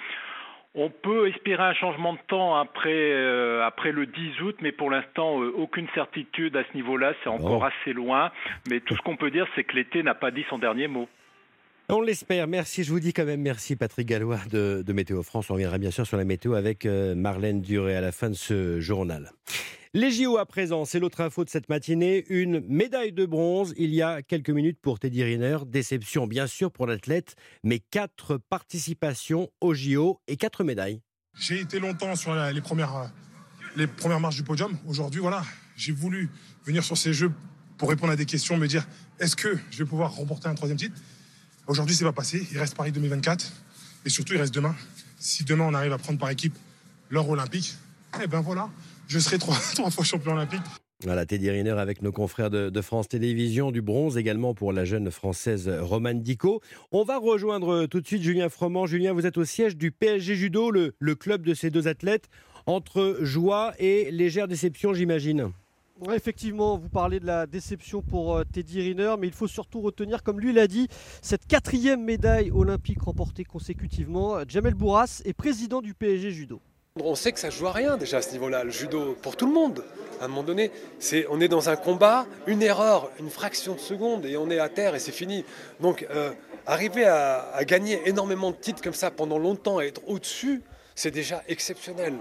On 0.75 0.89
peut 0.89 1.29
espérer 1.29 1.63
un 1.63 1.75
changement 1.75 2.15
de 2.15 2.19
temps 2.29 2.57
après, 2.57 3.13
euh, 3.13 3.63
après 3.63 3.93
le 3.93 4.07
10 4.07 4.41
août, 4.41 4.57
mais 4.63 4.73
pour 4.73 4.91
l'instant, 4.91 5.43
euh, 5.43 5.53
aucune 5.55 5.87
certitude 5.95 6.57
à 6.57 6.65
ce 6.65 6.75
niveau-là. 6.75 7.13
C'est 7.23 7.29
encore 7.29 7.65
assez 7.65 7.93
loin. 7.93 8.31
Mais 8.71 8.81
tout 8.81 8.97
ce 8.97 9.03
qu'on 9.03 9.17
peut 9.17 9.31
dire, 9.31 9.47
c'est 9.55 9.65
que 9.65 9.77
l'été 9.77 10.03
n'a 10.03 10.15
pas 10.15 10.31
dit 10.31 10.47
son 10.49 10.59
dernier 10.59 10.89
mot. 10.89 11.09
On 11.95 12.01
l'espère. 12.01 12.49
Merci. 12.49 12.85
Je 12.85 12.91
vous 12.91 13.01
dis 13.01 13.13
quand 13.13 13.27
même 13.27 13.43
merci, 13.43 13.77
Patrick 13.77 14.09
Gallois 14.09 14.41
de, 14.51 14.83
Météo 14.95 15.23
France. 15.23 15.51
On 15.51 15.53
reviendra 15.53 15.77
bien 15.77 15.91
sûr 15.91 16.07
sur 16.07 16.17
la 16.17 16.25
météo 16.25 16.55
avec 16.55 16.87
euh, 16.87 17.15
Marlène 17.15 17.61
Duré 17.61 17.95
à 17.95 18.01
la 18.01 18.13
fin 18.13 18.31
de 18.31 18.35
ce 18.35 18.81
journal. 18.81 19.31
Les 19.93 20.11
JO 20.11 20.39
à 20.39 20.47
présent, 20.47 20.87
c'est 20.87 20.99
l'autre 20.99 21.21
info 21.21 21.45
de 21.45 21.51
cette 21.51 21.69
matinée. 21.69 22.25
Une 22.31 22.61
médaille 22.61 23.13
de 23.13 23.27
bronze 23.27 23.75
il 23.77 23.93
y 23.93 24.01
a 24.01 24.23
quelques 24.23 24.49
minutes 24.49 24.79
pour 24.81 25.01
Teddy 25.01 25.23
Riner. 25.23 25.59
Déception 25.67 26.27
bien 26.27 26.47
sûr 26.47 26.73
pour 26.73 26.87
l'athlète, 26.87 27.37
mais 27.63 27.79
quatre 27.79 28.39
participations 28.39 29.51
aux 29.61 29.75
JO 29.75 30.19
et 30.29 30.39
quatre 30.39 30.65
médailles. 30.65 31.03
J'ai 31.39 31.61
été 31.61 31.79
longtemps 31.79 32.17
sur 32.17 32.35
les 32.35 32.61
premières, 32.63 33.13
les 33.77 33.87
premières 33.87 34.21
marches 34.21 34.37
du 34.37 34.45
podium. 34.45 34.79
Aujourd'hui, 34.87 35.21
voilà, 35.21 35.43
j'ai 35.77 35.93
voulu 35.93 36.31
venir 36.65 36.83
sur 36.83 36.97
ces 36.97 37.13
jeux 37.13 37.33
pour 37.77 37.91
répondre 37.91 38.15
à 38.15 38.17
des 38.17 38.25
questions, 38.25 38.57
me 38.57 38.67
dire 38.67 38.87
est-ce 39.21 39.37
que 39.37 39.59
je 39.71 39.77
vais 39.77 39.85
pouvoir 39.85 40.15
remporter 40.15 40.49
un 40.49 40.55
troisième 40.55 40.79
titre? 40.79 40.99
Aujourd'hui, 41.67 41.95
c'est 41.95 42.05
pas 42.05 42.13
passé. 42.13 42.47
Il 42.51 42.59
reste 42.59 42.77
Paris 42.77 42.93
2024 42.93 43.53
et 44.05 44.09
surtout, 44.09 44.35
il 44.35 44.41
reste 44.41 44.55
demain. 44.55 44.75
Si 45.19 45.45
demain 45.45 45.65
on 45.65 45.75
arrive 45.75 45.93
à 45.93 45.99
prendre 45.99 46.19
par 46.19 46.31
équipe 46.31 46.55
l'or 47.11 47.29
olympique, 47.29 47.77
eh 48.23 48.27
ben 48.27 48.41
voilà, 48.41 48.69
je 49.07 49.19
serai 49.19 49.39
trois, 49.39 49.55
fois 49.91 50.05
champion 50.05 50.33
olympique. 50.33 50.63
Voilà, 51.05 51.27
Teddy 51.27 51.51
Riner 51.51 51.71
avec 51.71 52.01
nos 52.03 52.13
confrères 52.13 52.51
de, 52.51 52.81
France 52.81 53.09
Télévisions, 53.09 53.73
du 53.73 53.83
bronze 53.83 54.17
également 54.17 54.55
pour 54.55 54.73
la 54.73 54.85
jeune 54.85 55.11
française 55.11 55.69
Romane 55.69 56.23
Dico. 56.23 56.61
On 56.93 57.03
va 57.03 57.19
rejoindre 57.19 57.87
tout 57.87 58.01
de 58.01 58.07
suite 58.07 58.23
Julien 58.23 58.49
Froment. 58.49 58.87
Julien, 58.87 59.13
vous 59.13 59.27
êtes 59.27 59.37
au 59.37 59.45
siège 59.45 59.77
du 59.77 59.91
PSG 59.91 60.37
Judo, 60.37 60.71
le 60.71 61.15
club 61.15 61.45
de 61.45 61.55
ces 61.55 61.71
deux 61.71 61.89
athlètes. 61.89 62.29
Entre 62.67 63.19
joie 63.23 63.75
et 63.81 64.13
légère 64.13 64.47
déception, 64.47 64.95
j'imagine. 64.95 65.53
Effectivement, 66.11 66.77
vous 66.77 66.89
parlez 66.89 67.21
de 67.21 67.27
la 67.27 67.47
déception 67.47 68.03
pour 68.03 68.37
euh, 68.37 68.45
Teddy 68.45 68.81
Riner, 68.81 69.15
mais 69.19 69.29
il 69.29 69.33
faut 69.33 69.47
surtout 69.47 69.81
retenir, 69.81 70.23
comme 70.23 70.41
lui 70.41 70.53
l'a 70.53 70.67
dit, 70.67 70.89
cette 71.21 71.47
quatrième 71.47 72.03
médaille 72.03 72.51
olympique 72.51 73.03
remportée 73.03 73.45
consécutivement. 73.45 74.39
Jamel 74.49 74.75
Bourras 74.75 75.23
est 75.25 75.33
président 75.33 75.81
du 75.81 75.95
PSG 75.95 76.31
Judo. 76.31 76.61
On 77.01 77.15
sait 77.15 77.33
que 77.33 77.41
ça 77.41 77.49
joue 77.49 77.67
à 77.67 77.73
rien 77.73 77.97
déjà 77.97 78.19
à 78.19 78.23
ce 78.23 78.33
niveau-là, 78.33 78.65
le 78.65 78.71
judo, 78.71 79.17
pour 79.23 79.35
tout 79.35 79.47
le 79.47 79.53
monde. 79.53 79.83
À 80.21 80.27
un 80.27 80.29
moment 80.29 80.43
donné, 80.43 80.71
on 81.31 81.41
est 81.41 81.49
dans 81.49 81.71
un 81.71 81.77
combat, 81.77 82.27
une 82.47 82.63
erreur, 82.63 83.11
une 83.19 83.31
fraction 83.31 83.75
de 83.75 83.81
seconde, 83.81 84.27
et 84.27 84.37
on 84.37 84.51
est 84.51 84.59
à 84.59 84.69
terre 84.69 84.95
et 84.95 84.99
c'est 84.99 85.11
fini. 85.11 85.43
Donc, 85.81 86.07
euh, 86.11 86.33
arriver 86.67 87.07
à, 87.07 87.65
gagner 87.65 88.07
énormément 88.07 88.51
de 88.51 88.57
titres 88.57 88.83
comme 88.83 88.93
ça 88.93 89.11
pendant 89.11 89.39
longtemps 89.39 89.81
et 89.81 89.87
être 89.87 90.03
au-dessus, 90.07 90.63
c'est 90.95 91.11
déjà 91.11 91.43
exceptionnel. 91.49 92.15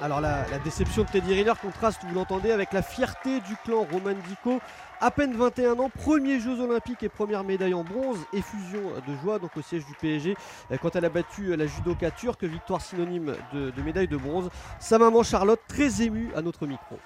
Alors 0.00 0.20
la, 0.20 0.44
déception 0.64 1.02
de 1.04 1.08
Teddy 1.08 1.34
Riner 1.34 1.52
contraste, 1.60 2.00
vous 2.08 2.14
l'entendez, 2.14 2.50
avec 2.50 2.72
la 2.72 2.82
fierté 2.82 3.40
du 3.40 3.56
clan 3.64 3.86
Roman 3.90 4.14
Dico 4.28 4.60
à 5.00 5.10
peine 5.10 5.34
21 5.34 5.78
ans, 5.80 5.90
premier 5.90 6.38
Jeux 6.40 6.60
Olympiques 6.60 7.02
et 7.02 7.08
première 7.08 7.42
médaille 7.42 7.74
en 7.74 7.82
bronze, 7.82 8.18
effusion 8.32 8.82
de 9.06 9.16
joie 9.22 9.40
donc 9.40 9.56
au 9.56 9.62
siège 9.62 9.84
du 9.84 9.94
PSG 9.94 10.36
euh, 10.70 10.76
quand 10.80 10.94
elle 10.94 11.04
a 11.04 11.08
battu 11.08 11.48
euh, 11.48 11.56
la 11.56 11.66
judoka 11.66 12.12
turque, 12.12 12.44
victoire 12.44 12.80
synonyme 12.80 13.34
de, 13.52 13.82
médaille 13.82 14.06
de 14.06 14.16
bronze. 14.16 14.48
Sa 14.78 14.98
maman 14.98 15.24
Charlotte 15.24 15.60
très 15.66 16.02
émue 16.02 16.30
à 16.36 16.42
notre 16.42 16.66
micro. 16.66 16.98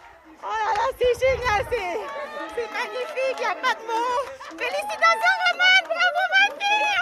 Oh 0.43 0.47
là 0.47 0.75
là, 0.75 0.83
c'est 0.99 1.27
génial, 1.27 1.65
c'est 1.71 2.71
magnifique, 2.71 3.39
il 3.39 3.41
n'y 3.41 3.47
a 3.47 3.55
pas 3.55 3.75
de 3.75 3.87
mots. 3.87 4.59
Félicitations 4.59 5.37
Roman, 5.47 5.81
bravo 5.89 6.23
ma 6.33 6.45
fille, 6.61 6.97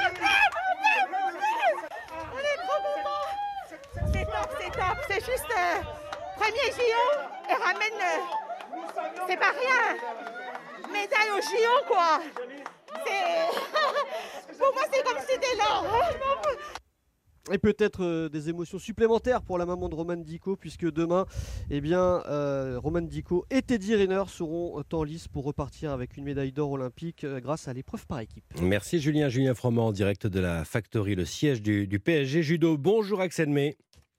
on 2.33 2.39
est 2.39 2.59
trop 2.63 2.81
contents. 2.83 3.35
C'est 4.61 4.63
top, 4.75 4.99
c'est 5.09 5.25
juste 5.25 5.50
euh, 5.50 5.81
premier 6.37 6.71
JO 6.73 7.05
et 7.50 7.55
ramène, 7.55 8.03
c'est 9.26 9.37
pas 9.37 9.50
rien 9.50 10.35
médaille 10.94 11.31
au 11.37 11.41
JO, 11.43 11.75
quoi. 11.88 12.21
Pour 14.59 14.73
moi, 14.73 14.82
c'est 14.93 15.05
comme 15.05 15.19
si 15.19 15.26
c'était 15.32 15.56
là. 15.56 15.82
Et 17.53 17.59
peut-être 17.59 18.02
euh, 18.02 18.28
des 18.31 18.49
émotions 18.49 18.78
supplémentaires 18.78 19.43
pour 19.43 19.59
la 19.59 19.66
maman 19.66 19.90
de 19.90 19.95
Roman 19.95 20.16
Dico, 20.16 20.57
puisque 20.57 20.90
demain, 20.90 21.26
eh 21.69 21.83
bien, 21.83 22.23
euh, 22.26 22.78
Roman 22.83 23.02
Dico 23.02 23.45
et 23.50 23.61
Teddy 23.61 23.95
Riner 23.97 24.23
seront 24.28 24.83
en 24.90 25.04
lice 25.04 25.28
pour 25.28 25.45
repartir 25.45 25.90
avec 25.90 26.16
une 26.16 26.25
médaille 26.25 26.52
d'or 26.52 26.71
olympique 26.71 27.23
euh, 27.25 27.40
grâce 27.40 27.69
à 27.69 27.75
l'épreuve 27.75 28.07
par 28.07 28.21
équipe. 28.21 28.45
Merci 28.62 28.99
Julien. 28.99 29.28
Julien 29.28 29.54
Froment 29.54 29.88
en 29.88 29.93
direct 29.93 30.26
de 30.26 30.40
la 30.40 30.64
Factory, 30.64 31.16
le 31.16 31.26
siège 31.26 31.61
du, 31.61 31.87
du 31.87 32.00
PSG 32.00 32.43
Judo. 32.43 32.78
Bonjour 32.78 33.21
Axel 33.21 33.50
May. 33.50 33.76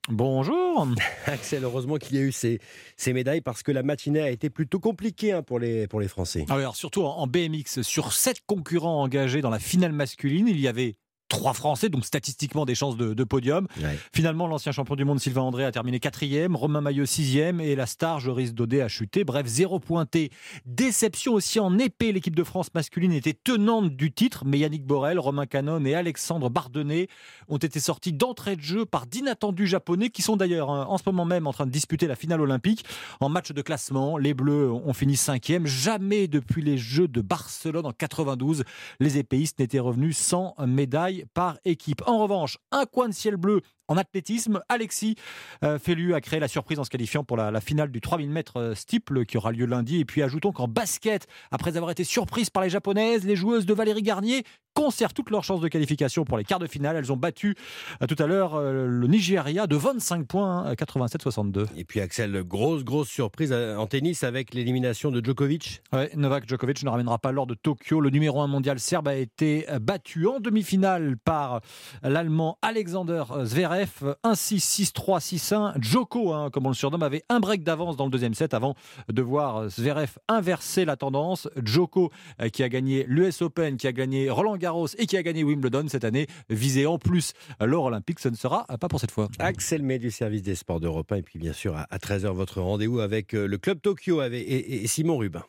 Bonjour 0.08 0.86
Axel, 1.26 1.64
heureusement 1.64 1.96
qu'il 1.96 2.16
y 2.16 2.20
a 2.20 2.22
eu 2.22 2.30
ces, 2.30 2.60
ces, 2.96 3.12
médailles 3.12 3.40
parce 3.40 3.64
que 3.64 3.72
la 3.72 3.82
matinée 3.82 4.20
a 4.20 4.30
été 4.30 4.50
plutôt 4.50 4.78
compliquée 4.78 5.32
hein, 5.32 5.42
pour, 5.42 5.58
les, 5.58 5.88
pour 5.88 6.00
les 6.00 6.06
Français. 6.06 6.44
Ah 6.48 6.54
alors 6.54 6.76
surtout 6.76 7.02
en 7.02 7.26
BMX, 7.26 7.82
sur 7.82 8.12
sept 8.12 8.40
concurrents 8.46 9.02
engagés 9.02 9.40
dans 9.40 9.50
la 9.50 9.58
finale 9.58 9.92
masculine, 9.92 10.46
il 10.46 10.60
y 10.60 10.68
avait 10.68 10.96
trois 11.28 11.54
Français, 11.54 11.88
donc 11.88 12.04
statistiquement 12.04 12.64
des 12.64 12.74
chances 12.74 12.96
de, 12.96 13.24
podium. 13.24 13.66
Finalement, 14.12 14.46
l'ancien 14.46 14.72
champion 14.72 14.94
du 14.94 15.04
monde 15.04 15.18
Sylvain 15.18 15.42
André 15.42 15.64
a 15.64 15.72
terminé 15.72 15.98
quatrième, 15.98 16.54
Romain 16.54 16.80
Maillot 16.80 17.06
sixième 17.06 17.60
et 17.60 17.74
la 17.74 17.86
star 17.86 18.20
Joris 18.20 18.54
Daudet 18.54 18.80
a 18.80 18.88
chuté. 18.88 19.24
Bref, 19.24 19.46
zéro 19.46 19.80
pointé. 19.80 20.30
Déception 20.64 21.34
aussi 21.34 21.58
en 21.58 21.78
épée. 21.78 22.12
L'équipe 22.12 22.36
de 22.36 22.44
France 22.44 22.68
masculine 22.74 23.12
était 23.12 23.32
tenante 23.32 23.96
du 23.96 24.12
titre, 24.12 24.44
mais 24.46 24.58
Yannick 24.58 24.84
Borel, 24.84 25.18
Romain 25.18 25.46
Canon 25.46 25.84
et 25.84 25.94
Alexandre 25.94 26.50
Bardonnet 26.50 27.08
ont 27.48 27.56
été 27.56 27.80
sortis 27.80 28.12
d'entrée 28.12 28.56
de 28.56 28.62
jeu 28.62 28.84
par 28.86 29.06
d'inattendus 29.06 29.66
japonais 29.66 30.10
qui 30.10 30.22
sont 30.22 30.36
d'ailleurs 30.36 30.70
hein, 30.70 30.86
en 30.88 30.98
ce 30.98 31.02
moment 31.06 31.24
même 31.24 31.46
en 31.46 31.52
train 31.52 31.66
de 31.66 31.72
disputer 31.72 32.06
la 32.06 32.16
finale 32.16 32.40
olympique. 32.40 32.84
En 33.20 33.28
match 33.28 33.52
de 33.52 33.62
classement, 33.62 34.18
les 34.18 34.34
Bleus 34.34 34.70
ont 34.70 34.92
fini 34.92 35.16
cinquième. 35.16 35.66
Jamais 35.66 36.28
depuis 36.28 36.62
les 36.62 36.78
Jeux 36.78 37.08
de 37.08 37.20
Barcelone 37.20 37.86
en 37.86 37.92
92, 37.92 38.64
les 39.00 39.18
épéistes 39.18 39.58
n'étaient 39.58 39.80
revenus 39.80 40.16
sans 40.16 40.54
médaille 40.66 41.15
par 41.34 41.58
équipe. 41.64 42.02
En 42.06 42.18
revanche, 42.18 42.58
un 42.72 42.84
coin 42.84 43.08
de 43.08 43.14
ciel 43.14 43.36
bleu 43.36 43.60
En 43.88 43.96
athlétisme, 43.96 44.60
Alexis 44.68 45.14
euh, 45.62 45.78
Fellu 45.78 46.14
a 46.14 46.20
créé 46.20 46.40
la 46.40 46.48
surprise 46.48 46.80
en 46.80 46.84
se 46.84 46.90
qualifiant 46.90 47.22
pour 47.22 47.36
la, 47.36 47.60
finale 47.60 47.92
du 47.92 48.00
3000 48.00 48.28
mètres 48.28 48.56
euh, 48.56 48.74
steeple 48.74 49.24
qui 49.24 49.36
aura 49.36 49.52
lieu 49.52 49.64
lundi. 49.64 50.00
Et 50.00 50.04
puis 50.04 50.22
ajoutons 50.22 50.50
qu'en 50.50 50.66
basket, 50.66 51.28
après 51.52 51.76
avoir 51.76 51.92
été 51.92 52.02
surprise 52.02 52.50
par 52.50 52.64
les 52.64 52.70
japonaises, 52.70 53.24
les 53.24 53.36
joueuses 53.36 53.64
de 53.64 53.74
Valérie 53.74 54.02
Garnier 54.02 54.42
conservent 54.74 55.14
toutes 55.14 55.30
leurs 55.30 55.44
chances 55.44 55.60
de 55.60 55.68
qualification 55.68 56.24
pour 56.24 56.36
les 56.36 56.44
quarts 56.44 56.58
de 56.58 56.66
finale. 56.66 56.96
Elles 56.96 57.12
ont 57.12 57.16
battu 57.16 57.54
euh, 58.02 58.06
tout 58.06 58.20
à 58.20 58.26
l'heure 58.26 58.60
le 58.60 59.06
Nigeria 59.06 59.66
de 59.68 59.76
25 59.76 60.26
points, 60.26 60.72
87-62. 60.72 61.66
Et 61.76 61.84
puis 61.84 62.00
Axel, 62.00 62.42
grosse, 62.42 62.82
grosse 62.82 63.08
surprise 63.08 63.52
en 63.52 63.86
tennis 63.86 64.24
avec 64.24 64.52
l'élimination 64.52 65.12
de 65.12 65.24
Djokovic. 65.24 65.82
Ouais, 65.92 66.10
Novak 66.16 66.48
Djokovic 66.48 66.82
ne 66.82 66.90
ramènera 66.90 67.18
pas 67.18 67.30
l'or 67.30 67.46
de 67.46 67.54
Tokyo. 67.54 68.00
Le 68.00 68.10
numéro 68.10 68.40
1 68.40 68.48
mondial 68.48 68.80
serbe 68.80 69.08
a 69.08 69.14
été 69.14 69.66
battu 69.80 70.26
en 70.26 70.40
demi-finale 70.40 71.16
par 71.16 71.60
l'Allemand 72.02 72.58
Alexander 72.62 73.22
Zverev. 73.44 73.75
Ainsi 74.22 74.56
6-3, 74.56 75.20
6-1. 75.20 75.74
Joko, 75.80 76.32
hein, 76.32 76.50
comme 76.50 76.66
on 76.66 76.70
le 76.70 76.74
surnomme, 76.74 77.02
avait 77.02 77.22
un 77.28 77.40
break 77.40 77.62
d'avance 77.62 77.96
dans 77.96 78.04
le 78.04 78.10
deuxième 78.10 78.34
set 78.34 78.54
avant 78.54 78.74
de 79.08 79.22
voir 79.22 79.68
Zverev 79.68 80.18
inverser 80.28 80.84
la 80.84 80.96
tendance. 80.96 81.48
Joko, 81.62 82.10
euh, 82.40 82.48
qui 82.48 82.62
a 82.62 82.68
gagné 82.68 83.04
l'US 83.08 83.42
Open, 83.42 83.76
qui 83.76 83.86
a 83.86 83.92
gagné 83.92 84.30
Roland 84.30 84.56
Garros 84.56 84.88
et 84.98 85.06
qui 85.06 85.16
a 85.16 85.22
gagné 85.22 85.44
Wimbledon 85.44 85.86
cette 85.88 86.04
année, 86.04 86.26
visait 86.48 86.86
en 86.86 86.98
plus 86.98 87.32
l'or 87.60 87.84
olympique. 87.84 88.20
Ce 88.20 88.28
ne 88.28 88.36
sera 88.36 88.64
pas 88.64 88.88
pour 88.88 89.00
cette 89.00 89.10
fois. 89.10 89.28
Axel 89.38 89.82
May 89.82 89.98
du 89.98 90.10
service 90.10 90.42
des 90.42 90.54
sports 90.54 90.80
d'Europe 90.80 91.10
1. 91.12 91.16
Et 91.16 91.22
puis 91.22 91.38
bien 91.38 91.52
sûr, 91.52 91.76
à 91.76 91.98
13h, 91.98 92.28
votre 92.32 92.60
rendez-vous 92.60 93.00
avec 93.00 93.34
euh, 93.34 93.46
le 93.46 93.58
Club 93.58 93.80
Tokyo 93.80 94.22
et 94.22 94.86
Simon 94.86 95.18
Rubin. 95.18 95.42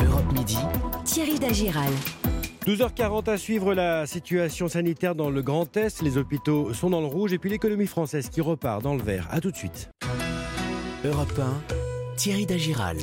Europe 0.00 0.32
Midi. 0.32 0.58
Thierry 1.04 1.38
Dagiral. 1.38 1.92
12h40 2.66 3.28
à 3.28 3.36
suivre 3.36 3.74
la 3.74 4.06
situation 4.06 4.68
sanitaire 4.68 5.14
dans 5.14 5.28
le 5.28 5.42
Grand 5.42 5.76
Est. 5.76 6.00
Les 6.00 6.16
hôpitaux 6.16 6.72
sont 6.72 6.88
dans 6.88 7.02
le 7.02 7.06
rouge 7.06 7.34
et 7.34 7.38
puis 7.38 7.50
l'économie 7.50 7.86
française 7.86 8.30
qui 8.30 8.40
repart 8.40 8.80
dans 8.82 8.94
le 8.94 9.02
vert. 9.02 9.28
A 9.30 9.42
tout 9.42 9.50
de 9.50 9.56
suite. 9.56 9.90
Europe 11.04 11.38
1, 11.38 12.16
Thierry 12.16 12.46
Dagiral. 12.46 12.96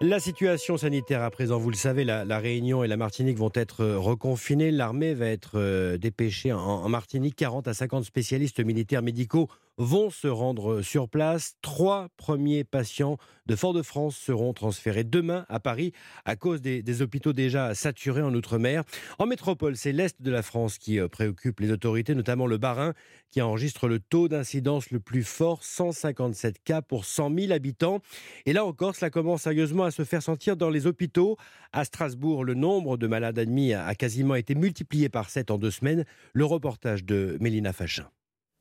La 0.00 0.20
situation 0.20 0.78
sanitaire 0.78 1.22
à 1.22 1.30
présent, 1.30 1.58
vous 1.58 1.68
le 1.68 1.76
savez, 1.76 2.04
la, 2.04 2.38
Réunion 2.38 2.82
et 2.82 2.88
la 2.88 2.96
Martinique 2.96 3.36
vont 3.36 3.52
être 3.52 3.84
reconfinées. 3.84 4.70
L'armée 4.70 5.12
va 5.12 5.26
être 5.26 5.52
euh, 5.56 5.98
dépêchée 5.98 6.54
en, 6.54 6.60
en 6.60 6.88
Martinique. 6.88 7.36
40 7.36 7.68
à 7.68 7.74
50 7.74 8.04
spécialistes 8.04 8.64
militaires 8.64 9.02
médicaux 9.02 9.50
vont 9.78 10.10
se 10.10 10.28
rendre 10.28 10.82
sur 10.82 11.08
place. 11.08 11.56
Trois 11.62 12.08
premiers 12.16 12.64
patients 12.64 13.16
de 13.46 13.56
Fort-de-France 13.56 14.16
seront 14.16 14.52
transférés 14.52 15.04
demain 15.04 15.44
à 15.48 15.60
Paris 15.60 15.92
à 16.24 16.36
cause 16.36 16.60
des, 16.60 17.02
hôpitaux 17.02 17.32
déjà 17.32 17.74
saturés 17.74 18.22
en 18.22 18.32
Outre-mer. 18.34 18.84
En 19.18 19.26
métropole, 19.26 19.76
c'est 19.76 19.92
l'Est 19.92 20.22
de 20.22 20.30
la 20.30 20.42
France 20.42 20.78
qui 20.78 20.98
euh, 20.98 21.08
préoccupe 21.08 21.60
les 21.60 21.70
autorités, 21.70 22.14
notamment 22.14 22.46
le 22.46 22.56
Bas-Rhin, 22.56 22.94
qui 23.30 23.42
enregistre 23.42 23.88
le 23.88 23.98
taux 23.98 24.28
d'incidence 24.28 24.90
le 24.90 25.00
plus 25.00 25.24
fort, 25.24 25.64
157 25.64 26.62
cas 26.62 26.82
pour 26.82 27.04
100 27.04 27.34
000 27.36 27.52
habitants. 27.52 28.00
Et 28.46 28.52
là 28.52 28.64
encore, 28.64 28.94
cela 28.94 29.10
commence 29.10 29.42
sérieusement 29.42 29.84
à 29.84 29.90
se 29.90 30.04
faire 30.04 30.22
sentir 30.22 30.56
dans 30.56 30.70
les 30.70 30.86
hôpitaux. 30.86 31.36
À 31.72 31.84
Strasbourg, 31.84 32.44
le 32.44 32.54
nombre 32.54 32.96
de 32.96 33.06
malades 33.06 33.38
admis 33.38 33.74
a 33.74 33.94
quasiment 33.94 34.36
été 34.36 34.54
multiplié 34.54 35.08
par 35.08 35.30
7 35.30 35.50
en 35.50 35.58
deux 35.58 35.70
semaines. 35.70 36.04
Le 36.32 36.44
reportage 36.44 37.04
de 37.04 37.36
Mélina 37.40 37.72
Fachin. 37.72 38.08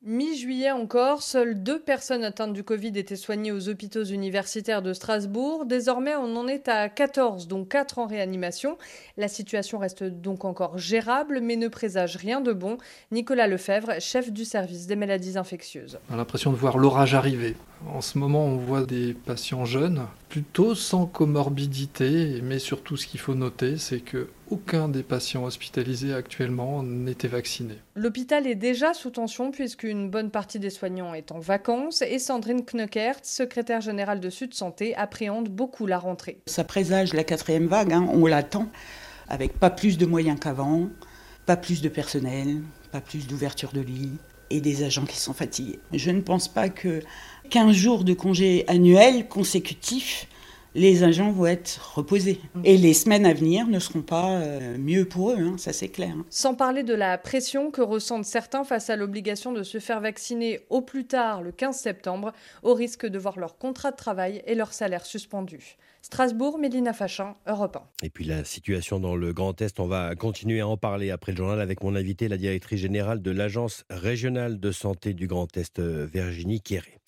Mi-juillet 0.05 0.72
encore, 0.72 1.24
seules 1.24 1.63
deux 1.63 1.79
personnes 1.79 2.25
atteintes 2.25 2.51
du 2.51 2.65
Covid 2.65 2.91
étaient 2.95 3.15
soignées 3.15 3.53
aux 3.53 3.69
hôpitaux 3.69 4.03
universitaires 4.03 4.81
de 4.81 4.91
Strasbourg. 4.91 5.65
Désormais, 5.65 6.13
on 6.17 6.36
en 6.36 6.45
est 6.45 6.67
à 6.67 6.89
14, 6.89 7.48
dont 7.48 7.63
4 7.63 8.00
en 8.00 8.05
réanimation. 8.05 8.77
La 9.15 9.29
situation 9.29 9.77
reste 9.77 10.03
donc 10.03 10.43
encore 10.43 10.77
gérable, 10.77 11.39
mais 11.41 11.55
ne 11.55 11.69
présage 11.69 12.17
rien 12.17 12.41
de 12.41 12.51
bon. 12.51 12.77
Nicolas 13.13 13.48
Lefebvre, 13.48 14.01
chef 14.01 14.29
du 14.29 14.43
service 14.43 14.88
des 14.88 14.98
maladies 14.98 15.38
infectieuses. 15.38 15.98
On 16.10 16.15
a 16.15 16.17
l'impression 16.17 16.51
de 16.51 16.57
voir 16.57 16.77
l'orage 16.77 17.15
arriver. 17.15 17.55
En 17.88 18.01
ce 18.01 18.17
moment, 18.17 18.43
on 18.43 18.57
voit 18.57 18.86
des 18.86 19.13
patients 19.13 19.63
jeunes, 19.63 20.05
plutôt 20.27 20.75
sans 20.75 21.05
comorbidité, 21.05 22.41
mais 22.43 22.60
surtout 22.60 22.98
ce 22.98 23.07
qu'il 23.07 23.22
faut 23.22 23.36
noter, 23.36 23.77
c'est 23.77 24.01
que 24.01 24.27
aucun 24.50 24.89
des 24.89 25.03
patients 25.03 25.43
hospitalisés 25.43 26.13
actuellement 26.13 26.83
n'était 26.83 27.27
vacciné. 27.27 27.75
L'hôpital 27.95 28.47
est 28.47 28.55
déjà 28.55 28.93
sous 28.93 29.09
tension 29.09 29.51
puisqu'une 29.51 30.09
bonne 30.09 30.31
partie 30.31 30.59
des 30.59 30.69
soignants 30.69 31.13
est 31.13 31.31
en 31.31 31.39
vacances 31.39 32.01
et 32.01 32.19
Sandrine 32.19 32.63
Kneukert, 32.65 33.19
secrétaire 33.23 33.81
générale 33.81 34.19
de 34.19 34.29
Sud 34.29 34.53
Santé, 34.53 34.95
appréhende 34.95 35.50
beaucoup 35.50 35.85
la 35.85 36.00
rentrée. 36.00 36.39
Ça 36.45 36.63
présage 36.63 37.13
la 37.13 37.23
quatrième 37.23 37.67
vague, 37.67 37.93
hein, 37.93 38.07
on 38.12 38.25
l'attend, 38.25 38.69
avec 39.27 39.59
pas 39.59 39.69
plus 39.69 39.97
de 39.97 40.05
moyens 40.05 40.39
qu'avant, 40.39 40.89
pas 41.45 41.57
plus 41.57 41.81
de 41.81 41.89
personnel, 41.89 42.62
pas 42.91 43.01
plus 43.01 43.27
d'ouverture 43.27 43.71
de 43.71 43.81
lits 43.81 44.17
et 44.50 44.62
des 44.62 44.83
agents 44.83 45.05
qui 45.05 45.17
sont 45.17 45.33
fatigués. 45.33 45.79
Je 45.91 46.12
ne 46.12 46.21
pense 46.21 46.47
pas 46.47 46.69
que 46.69 47.01
15 47.50 47.75
jours 47.75 48.03
de 48.03 48.13
congés 48.13 48.65
annuels 48.67 49.27
consécutifs, 49.27 50.27
les 50.75 51.03
agents 51.03 51.32
vont 51.32 51.46
être 51.46 51.94
reposés. 51.96 52.39
Et 52.63 52.77
les 52.77 52.94
semaines 52.94 53.25
à 53.25 53.34
venir 53.34 53.68
ne 53.68 53.80
seront 53.80 54.01
pas 54.01 54.32
euh, 54.32 54.77
mieux 54.77 55.06
pour 55.06 55.32
eux, 55.32 55.38
hein, 55.39 55.56
ça 55.58 55.74
c'est 55.74 55.89
clair. 55.89 56.15
Sans 56.30 56.56
parler 56.56 56.84
de 56.84 56.94
la 56.94 57.18
pression 57.18 57.72
que 57.72 57.82
ressentent 57.82 58.25
certains 58.25 58.63
face 58.63 58.89
à 58.89 58.96
l'obligation 58.96 59.53
de 59.53 59.63
se 59.63 59.80
faire 59.80 60.01
vacciner 60.01 60.62
au 60.70 60.82
plus 60.82 61.06
tard 61.06 61.42
le 61.42 61.51
15 61.51 61.77
septembre, 61.77 62.34
au 62.63 62.74
risque 62.74 63.06
de 63.06 63.20
voir 63.20 63.39
leur 63.39 63.58
contrat 63.58 63.92
de 63.92 63.98
travail 63.98 64.42
et 64.46 64.56
leur 64.56 64.74
salaire 64.74 65.06
suspendus. 65.06 65.77
Strasbourg, 66.01 66.60
Mélina 66.60 66.92
Fachin, 66.92 67.36
Europe 67.48 67.77
1. 67.77 68.06
Et 68.06 68.10
puis 68.10 68.25
la 68.25 68.44
situation 68.44 69.00
dans 69.00 69.15
le 69.15 69.32
Grand 69.32 69.62
Est, 69.62 69.80
on 69.80 69.88
va 69.88 70.15
continuer 70.15 70.60
à 70.60 70.68
en 70.68 70.75
parler 70.75 71.12
après 71.12 71.32
le 71.32 71.38
journal 71.38 71.62
avec 71.62 71.82
mon 71.82 71.96
invité, 71.96 72.27
la 72.27 72.38
directrice 72.38 72.82
générale 72.82 73.22
de 73.22 73.32
l'Agence 73.32 73.86
régionale 73.89 74.60
de 74.60 74.72
santé 74.74 75.13
du 75.13 75.27
Grand 75.27 75.56
Est, 75.56 75.80
euh, 75.80 76.06
Virginie 76.12 76.60
Quéré. 76.60 77.00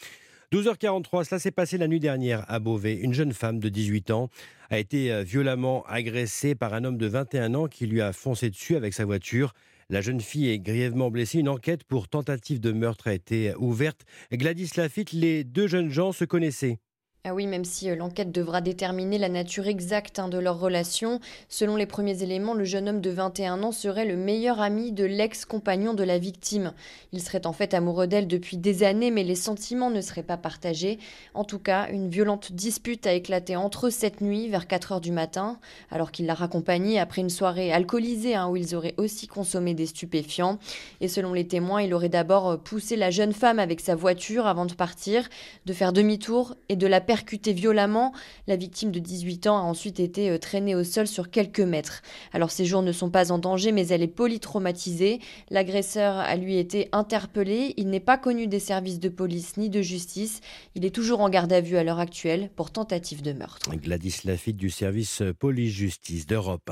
12h43, 0.51 1.25
cela 1.25 1.39
s'est 1.39 1.51
passé 1.51 1.77
la 1.77 1.87
nuit 1.87 1.99
dernière 1.99 2.45
à 2.47 2.59
Beauvais. 2.59 2.95
Une 2.95 3.13
jeune 3.13 3.33
femme 3.33 3.59
de 3.59 3.69
18 3.69 4.11
ans 4.11 4.29
a 4.69 4.77
été 4.77 5.11
euh, 5.11 5.23
violemment 5.23 5.83
agressée 5.87 6.55
par 6.55 6.73
un 6.73 6.83
homme 6.83 6.97
de 6.97 7.07
21 7.07 7.55
ans 7.55 7.67
qui 7.67 7.87
lui 7.87 8.01
a 8.01 8.13
foncé 8.13 8.49
dessus 8.49 8.75
avec 8.75 8.93
sa 8.93 9.05
voiture. 9.05 9.53
La 9.89 10.01
jeune 10.01 10.21
fille 10.21 10.49
est 10.49 10.59
grièvement 10.59 11.11
blessée. 11.11 11.39
Une 11.39 11.49
enquête 11.49 11.83
pour 11.83 12.07
tentative 12.07 12.59
de 12.59 12.71
meurtre 12.71 13.07
a 13.07 13.13
été 13.13 13.53
ouverte. 13.57 14.01
Gladys 14.31 14.69
Lafitte, 14.77 15.11
les 15.11 15.43
deux 15.43 15.67
jeunes 15.67 15.89
gens 15.89 16.11
se 16.11 16.25
connaissaient. 16.25 16.79
Ah 17.27 17.33
oui, 17.33 17.47
même 17.47 17.65
si 17.65 17.89
euh, 17.89 17.95
l'enquête 17.95 18.31
devra 18.31 18.61
déterminer 18.61 19.17
la 19.17 19.29
nature 19.29 19.65
exacte 19.65 20.19
hein, 20.19 20.27
de 20.27 20.37
leur 20.37 20.59
relation, 20.59 21.19
selon 21.49 21.75
les 21.75 21.87
premiers 21.87 22.21
éléments, 22.21 22.53
le 22.53 22.65
jeune 22.65 22.87
homme 22.87 23.01
de 23.01 23.09
21 23.09 23.63
ans 23.63 23.71
serait 23.71 24.05
le 24.05 24.15
meilleur 24.15 24.61
ami 24.61 24.91
de 24.91 25.05
l'ex-compagnon 25.05 25.95
de 25.95 26.03
la 26.03 26.19
victime. 26.19 26.71
Il 27.13 27.21
serait 27.23 27.47
en 27.47 27.51
fait 27.51 27.73
amoureux 27.73 28.05
d'elle 28.05 28.27
depuis 28.27 28.57
des 28.57 28.83
années, 28.83 29.09
mais 29.09 29.23
les 29.23 29.33
sentiments 29.33 29.89
ne 29.89 30.01
seraient 30.01 30.21
pas 30.21 30.37
partagés. 30.37 30.99
En 31.33 31.43
tout 31.43 31.57
cas, 31.57 31.89
une 31.89 32.09
violente 32.09 32.51
dispute 32.51 33.07
a 33.07 33.13
éclaté 33.13 33.55
entre 33.55 33.87
eux 33.87 33.89
cette 33.89 34.21
nuit, 34.21 34.47
vers 34.47 34.67
4 34.67 34.91
heures 34.91 35.01
du 35.01 35.11
matin, 35.11 35.57
alors 35.89 36.11
qu'il 36.11 36.27
l'a 36.27 36.35
raccompagnée 36.35 36.99
après 36.99 37.21
une 37.21 37.31
soirée 37.31 37.73
alcoolisée 37.73 38.35
hein, 38.35 38.49
où 38.49 38.55
ils 38.55 38.75
auraient 38.75 38.93
aussi 38.97 39.25
consommé 39.25 39.73
des 39.73 39.87
stupéfiants. 39.87 40.59
Et 41.01 41.07
selon 41.07 41.33
les 41.33 41.47
témoins, 41.47 41.81
il 41.81 41.95
aurait 41.95 42.07
d'abord 42.07 42.49
euh, 42.49 42.57
poussé 42.57 42.95
la 42.95 43.09
jeune 43.09 43.33
femme 43.33 43.57
avec 43.57 43.79
sa 43.79 43.95
voiture 43.95 44.45
avant 44.45 44.67
de 44.67 44.75
partir, 44.75 45.27
de 45.65 45.73
faire 45.73 45.91
demi-tour 45.91 46.53
et 46.69 46.75
de 46.75 46.85
la 46.85 47.01
perdre 47.01 47.14
percuté 47.15 47.53
violemment. 47.53 48.11
La 48.45 48.57
victime 48.57 48.91
de 48.91 48.99
18 48.99 49.47
ans 49.47 49.57
a 49.57 49.61
ensuite 49.61 50.01
été 50.01 50.29
euh, 50.29 50.37
traînée 50.37 50.75
au 50.75 50.83
sol 50.83 51.07
sur 51.07 51.29
quelques 51.29 51.61
mètres. 51.61 52.01
Alors 52.33 52.51
ses 52.51 52.65
jours 52.65 52.81
ne 52.81 52.91
sont 52.91 53.09
pas 53.09 53.31
en 53.31 53.37
danger, 53.37 53.71
mais 53.71 53.87
elle 53.87 54.01
est 54.01 54.07
polytraumatisée. 54.07 55.21
L'agresseur 55.49 56.17
a 56.17 56.35
lui 56.35 56.57
été 56.57 56.89
interpellé. 56.91 57.73
Il 57.77 57.89
n'est 57.89 58.01
pas 58.01 58.17
connu 58.17 58.47
des 58.47 58.59
services 58.59 58.99
de 58.99 59.07
police 59.07 59.55
ni 59.55 59.69
de 59.69 59.81
justice. 59.81 60.41
Il 60.75 60.83
est 60.83 60.93
toujours 60.93 61.21
en 61.21 61.29
garde 61.29 61.53
à 61.53 61.61
vue 61.61 61.77
à 61.77 61.85
l'heure 61.85 61.99
actuelle 61.99 62.49
pour 62.53 62.69
tentative 62.69 63.21
de 63.21 63.31
meurtre. 63.31 63.69
Gladys 63.77 64.19
Lafitte 64.25 64.57
du 64.57 64.69
service 64.69 65.23
police-justice 65.39 66.27
d'Europe. 66.27 66.69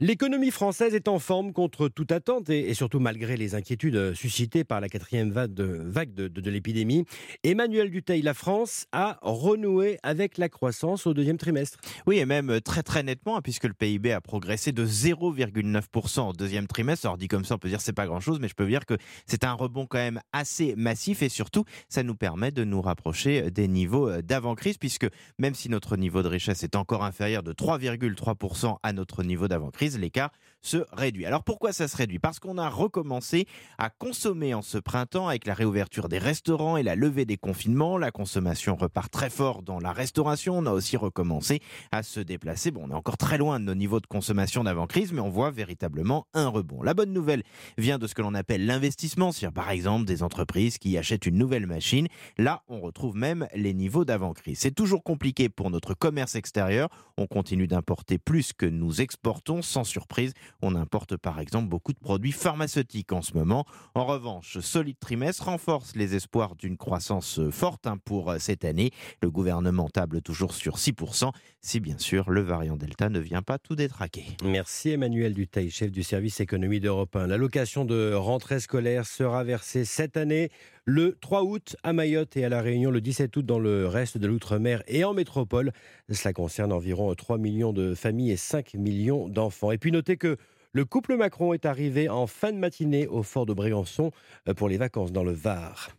L'économie 0.00 0.50
française 0.50 0.94
est 0.94 1.08
en 1.08 1.18
forme 1.18 1.52
contre 1.52 1.88
toute 1.88 2.12
attente 2.12 2.50
et, 2.50 2.72
surtout 2.74 3.00
malgré 3.00 3.36
les 3.36 3.54
inquiétudes 3.54 4.14
suscitées 4.14 4.64
par 4.64 4.80
la 4.80 4.88
quatrième 4.88 5.30
vague 5.30 5.52
de, 5.52 6.50
l'épidémie. 6.50 7.04
Emmanuel 7.44 7.90
Duteil, 7.90 8.22
la 8.22 8.34
France 8.34 8.86
a 8.92 9.18
renoué 9.22 9.98
avec 10.02 10.38
la 10.38 10.48
croissance 10.48 11.06
au 11.06 11.14
deuxième 11.14 11.38
trimestre. 11.38 11.78
Oui, 12.06 12.18
et 12.18 12.26
même 12.26 12.60
très 12.60 12.82
très 12.82 13.02
nettement, 13.02 13.36
hein, 13.36 13.42
puisque 13.42 13.64
le 13.64 13.74
PIB 13.74 14.12
a 14.12 14.20
progressé 14.20 14.72
de 14.72 14.86
0,9% 14.86 16.30
au 16.30 16.32
deuxième 16.32 16.66
trimestre. 16.66 17.06
Alors 17.06 17.18
dit 17.18 17.28
comme 17.28 17.44
ça, 17.44 17.54
on 17.54 17.58
peut 17.58 17.68
dire 17.68 17.80
c'est 17.80 17.92
pas 17.92 18.06
grand-chose, 18.06 18.38
mais 18.40 18.48
je 18.48 18.54
peux 18.54 18.66
dire 18.66 18.86
que 18.86 18.94
c'est 19.26 19.44
un 19.44 19.52
rebond 19.52 19.86
quand 19.86 19.98
même 19.98 20.20
assez 20.32 20.74
massif 20.76 21.22
et 21.22 21.28
surtout, 21.28 21.64
ça 21.88 22.02
nous 22.02 22.14
permet 22.14 22.50
de 22.50 22.64
nous 22.64 22.80
rapprocher 22.80 23.50
des 23.50 23.68
niveaux 23.68 24.22
d'avant-crise, 24.22 24.78
puisque 24.78 25.06
même 25.38 25.54
si 25.54 25.68
notre 25.68 25.96
niveau 25.96 26.22
de 26.22 26.28
richesse 26.28 26.62
est 26.62 26.76
encore 26.76 27.04
inférieur 27.04 27.42
de 27.42 27.52
3,3% 27.52 28.76
à 28.82 28.92
notre 28.92 29.22
niveau 29.22 29.48
d'avant-crise, 29.48 29.81
l'écart 29.88 30.32
se 30.62 30.84
réduit. 30.92 31.26
Alors 31.26 31.44
pourquoi 31.44 31.72
ça 31.72 31.88
se 31.88 31.96
réduit? 31.96 32.18
Parce 32.18 32.38
qu'on 32.38 32.56
a 32.56 32.68
recommencé 32.68 33.46
à 33.78 33.90
consommer 33.90 34.54
en 34.54 34.62
ce 34.62 34.78
printemps 34.78 35.28
avec 35.28 35.46
la 35.46 35.54
réouverture 35.54 36.08
des 36.08 36.18
restaurants 36.18 36.76
et 36.76 36.82
la 36.82 36.94
levée 36.94 37.24
des 37.24 37.36
confinements. 37.36 37.98
La 37.98 38.10
consommation 38.10 38.76
repart 38.76 39.12
très 39.12 39.30
fort 39.30 39.62
dans 39.62 39.80
la 39.80 39.92
restauration. 39.92 40.56
On 40.58 40.66
a 40.66 40.72
aussi 40.72 40.96
recommencé 40.96 41.60
à 41.90 42.02
se 42.02 42.20
déplacer. 42.20 42.70
Bon, 42.70 42.82
on 42.84 42.90
est 42.90 42.94
encore 42.94 43.16
très 43.16 43.38
loin 43.38 43.60
de 43.60 43.64
nos 43.64 43.74
niveaux 43.74 44.00
de 44.00 44.06
consommation 44.06 44.64
d'avant-crise, 44.64 45.12
mais 45.12 45.20
on 45.20 45.30
voit 45.30 45.50
véritablement 45.50 46.26
un 46.34 46.48
rebond. 46.48 46.82
La 46.82 46.94
bonne 46.94 47.12
nouvelle 47.12 47.42
vient 47.76 47.98
de 47.98 48.06
ce 48.06 48.14
que 48.14 48.22
l'on 48.22 48.34
appelle 48.34 48.64
l'investissement, 48.64 49.32
c'est-à-dire 49.32 49.54
par 49.54 49.70
exemple 49.70 50.04
des 50.04 50.22
entreprises 50.22 50.78
qui 50.78 50.96
achètent 50.96 51.26
une 51.26 51.38
nouvelle 51.38 51.66
machine. 51.66 52.06
Là, 52.38 52.62
on 52.68 52.80
retrouve 52.80 53.16
même 53.16 53.48
les 53.54 53.74
niveaux 53.74 54.04
d'avant-crise. 54.04 54.60
C'est 54.60 54.74
toujours 54.74 55.02
compliqué 55.02 55.48
pour 55.48 55.70
notre 55.70 55.94
commerce 55.94 56.36
extérieur. 56.36 56.88
On 57.16 57.26
continue 57.26 57.66
d'importer 57.66 58.18
plus 58.18 58.52
que 58.52 58.66
nous 58.66 59.00
exportons. 59.00 59.62
Sans 59.62 59.84
surprise, 59.84 60.32
on 60.60 60.74
importe 60.74 61.16
par 61.16 61.40
exemple 61.40 61.68
beaucoup 61.68 61.92
de 61.92 61.98
produits 61.98 62.32
pharmaceutiques 62.32 63.12
en 63.12 63.22
ce 63.22 63.34
moment. 63.34 63.64
En 63.94 64.04
revanche, 64.04 64.58
solide 64.60 64.98
trimestre 64.98 65.44
renforce 65.44 65.96
les 65.96 66.14
espoirs 66.14 66.56
d'une 66.56 66.76
croissance 66.76 67.40
forte 67.50 67.86
hein, 67.86 67.98
pour 68.04 68.34
cette 68.38 68.64
année. 68.64 68.90
Le 69.22 69.30
gouvernement 69.30 69.88
table 69.88 70.20
toujours 70.22 70.54
sur 70.54 70.76
6%, 70.76 71.30
si 71.60 71.80
bien 71.80 71.98
sûr 71.98 72.30
le 72.30 72.40
variant 72.40 72.76
Delta 72.76 73.08
ne 73.08 73.20
vient 73.20 73.42
pas 73.42 73.58
tout 73.58 73.76
détraquer. 73.76 74.24
Merci 74.44 74.90
Emmanuel 74.90 75.34
Duteil, 75.34 75.70
chef 75.70 75.90
du 75.90 76.02
service 76.02 76.40
économie 76.40 76.80
d'Europe 76.80 77.14
1. 77.16 77.26
L'allocation 77.26 77.84
de 77.84 78.12
rentrée 78.12 78.60
scolaire 78.60 79.06
sera 79.06 79.44
versée 79.44 79.84
cette 79.84 80.16
année 80.16 80.50
le 80.84 81.16
3 81.20 81.44
août 81.44 81.76
à 81.84 81.92
Mayotte 81.92 82.36
et 82.36 82.44
à 82.44 82.48
La 82.48 82.60
Réunion, 82.60 82.90
le 82.90 83.00
17 83.00 83.36
août 83.36 83.46
dans 83.46 83.60
le 83.60 83.86
reste 83.86 84.18
de 84.18 84.26
l'outre-mer 84.26 84.82
et 84.88 85.04
en 85.04 85.14
métropole. 85.14 85.72
Cela 86.10 86.32
concerne 86.32 86.72
environ 86.72 87.14
3 87.14 87.38
millions 87.38 87.72
de 87.72 87.94
familles 87.94 88.32
et 88.32 88.36
5 88.36 88.74
millions 88.74 89.28
d'enfants. 89.28 89.70
Et 89.70 89.78
puis 89.78 89.92
notez 89.92 90.16
que 90.16 90.36
le 90.72 90.84
couple 90.84 91.16
Macron 91.16 91.52
est 91.52 91.66
arrivé 91.66 92.08
en 92.08 92.26
fin 92.26 92.50
de 92.50 92.56
matinée 92.56 93.06
au 93.06 93.22
fort 93.22 93.46
de 93.46 93.52
Brégançon 93.52 94.10
euh, 94.48 94.54
pour 94.54 94.68
les 94.68 94.76
vacances 94.76 95.12
dans 95.12 95.22
le 95.22 95.32
Var. 95.32 95.90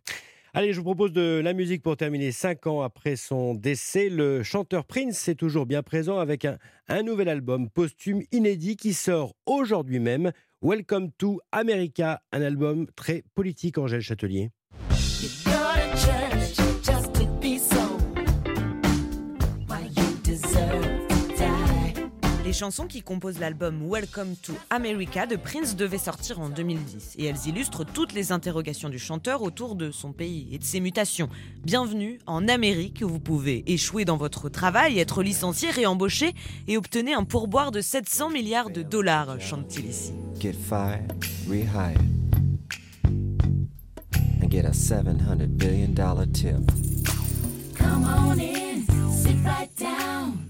Allez, 0.54 0.74
je 0.74 0.80
vous 0.80 0.84
propose 0.84 1.14
de 1.14 1.42
la 1.44 1.54
musique 1.54 1.82
pour 1.82 1.96
terminer. 1.96 2.32
Cinq 2.32 2.68
ans 2.68 2.82
après 2.82 3.16
son 3.16 3.56
décès, 3.56 4.10
le 4.10 4.44
chanteur 4.44 4.86
Prince 4.86 5.28
est 5.28 5.36
toujours 5.36 5.66
bien 5.66 5.82
présent 5.82 6.20
avec 6.20 6.46
un, 6.46 6.58
un 6.90 7.04
nouvel 7.04 7.30
album 7.30 7.70
posthume 7.70 8.22
inédit 8.32 8.76
qui 8.76 8.94
sort 8.94 9.34
aujourd'hui 9.46 10.00
même. 10.00 10.32
Welcome 10.62 11.12
to 11.18 11.40
America, 11.52 12.22
un 12.32 12.42
album 12.42 12.86
très 12.96 13.24
politique, 13.34 13.78
Angèle 13.78 14.02
Châtelier. 14.02 14.52
Les 22.54 22.60
chansons 22.60 22.86
qui 22.86 23.02
composent 23.02 23.40
l'album 23.40 23.82
Welcome 23.90 24.36
to 24.44 24.54
America 24.70 25.26
de 25.26 25.36
Prince 25.38 25.76
devaient 25.76 25.98
sortir 25.98 26.40
en 26.40 26.50
2010 26.50 27.16
et 27.18 27.26
elles 27.26 27.48
illustrent 27.48 27.84
toutes 27.84 28.14
les 28.14 28.32
interrogations 28.32 28.90
du 28.90 29.00
chanteur 29.00 29.42
autour 29.42 29.74
de 29.74 29.90
son 29.90 30.14
pays 30.14 30.48
et 30.52 30.60
de 30.60 30.64
ses 30.64 30.80
mutations. 30.80 31.30
Bienvenue 31.64 32.20
en 32.28 32.48
Amérique, 32.48 33.02
vous 33.02 33.18
pouvez 33.18 33.64
échouer 33.66 34.06
dans 34.06 34.18
votre 34.18 34.50
travail, 34.50 35.00
être 35.00 35.24
licencié, 35.24 35.72
réembauché 35.72 36.36
et 36.68 36.78
obtenir 36.78 37.18
un 37.18 37.24
pourboire 37.24 37.72
de 37.72 37.82
700 37.82 38.30
milliards 38.30 38.70
de 38.70 38.84
dollars, 38.84 39.42
chante-t-il 39.42 39.88
ici. 39.88 40.14
Get 40.40 40.54
fired, 40.54 41.12
rehired, 41.50 41.98
and 44.44 44.52
get 44.52 44.66
a 44.66 44.74
700 44.74 45.58
billion 45.58 45.96
dollar 45.96 46.28
tip. 46.32 46.72
Come 47.76 48.06
on 48.06 48.40
in, 48.40 48.86
sit 49.12 49.44
right 49.44 49.76
down. 49.76 49.93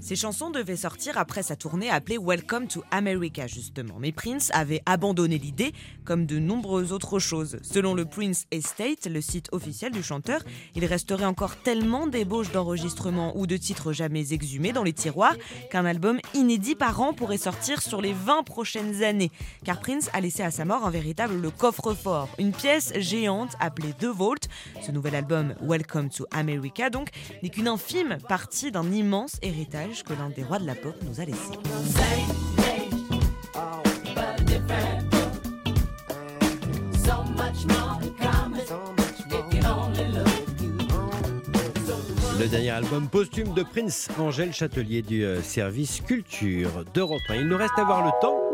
Ces 0.04 0.18
chansons 0.18 0.50
devaient 0.50 0.76
sortir 0.76 1.18
après 1.18 1.44
sa 1.44 1.56
tournée 1.56 1.90
appelée 1.90 2.18
Welcome 2.18 2.68
to 2.68 2.84
America 2.92 3.48
justement, 3.48 3.96
mais 4.00 4.12
Prince 4.12 4.50
avait 4.54 4.82
abandonné 4.86 5.38
l'idée 5.38 5.72
comme 6.04 6.26
de 6.26 6.40
nombreuses 6.40 6.92
autres 6.92 7.20
choses. 7.20 7.58
Selon 7.62 7.94
le 7.94 8.04
Prince 8.04 8.46
Estate, 8.52 9.06
le 9.06 9.22
site 9.22 9.48
officiel 9.54 9.94
du 9.94 10.04
chanteur, 10.04 10.42
il 10.76 10.84
resterait 10.84 11.24
encore 11.24 11.56
tellement 11.56 12.06
d'ébauches 12.06 12.52
d'enregistrements 12.52 13.32
ou 13.38 13.48
de 13.48 13.56
titres 13.56 13.94
jamais 13.94 14.34
exhumés 14.34 14.74
dans 14.74 14.84
les 14.84 14.92
tiroirs 14.92 15.38
qu'un 15.72 15.86
album 15.86 16.20
inédit 16.34 16.76
par 16.76 17.00
an 17.00 17.14
pourrait 17.14 17.38
sortir 17.38 17.82
sur 17.82 18.02
les 18.02 18.12
20 18.12 18.44
prochaines 18.44 19.04
années. 19.04 19.32
Car 19.64 19.80
Prince 19.80 20.10
a 20.12 20.20
laissé 20.20 20.44
à 20.44 20.52
sa 20.52 20.66
mort 20.66 20.86
un 20.86 20.92
véritable 20.92 21.50
coffre-fort, 21.50 22.28
une 22.40 22.52
pièce 22.52 22.92
géante 22.98 23.54
appelée 23.62 23.94
The 23.94 24.08
Vault. 24.08 24.50
Ce 24.82 24.92
nouvel 24.92 25.16
album 25.16 25.56
Welcome 25.62 26.10
to 26.10 26.26
America 26.32 26.90
donc 26.90 27.08
n'est 27.42 27.50
qu'une 27.50 27.70
infime 27.70 28.18
partie 28.28 28.70
d'un 28.70 28.92
immense 28.92 29.38
héritage 29.42 29.93
que 30.02 30.14
l'un 30.14 30.30
des 30.30 30.44
rois 30.44 30.58
de 30.58 30.66
la 30.66 30.74
pop 30.74 30.96
nous 31.04 31.22
a 31.22 31.26
laissé. 31.26 31.52
Le 42.40 42.48
dernier 42.48 42.72
album 42.72 43.08
posthume 43.08 43.54
de 43.54 43.64
Prince, 43.64 44.10
Angèle 44.18 44.54
Châtelier 44.54 45.02
du 45.02 45.24
euh, 45.24 45.42
service 45.42 46.02
culture 46.02 46.84
d'Europe 46.94 47.22
1. 47.30 47.36
Il 47.36 47.48
nous 47.48 47.58
reste 47.58 47.78
à 47.78 47.84
voir 47.84 48.04
le 48.04 48.12
temps. 48.20 48.53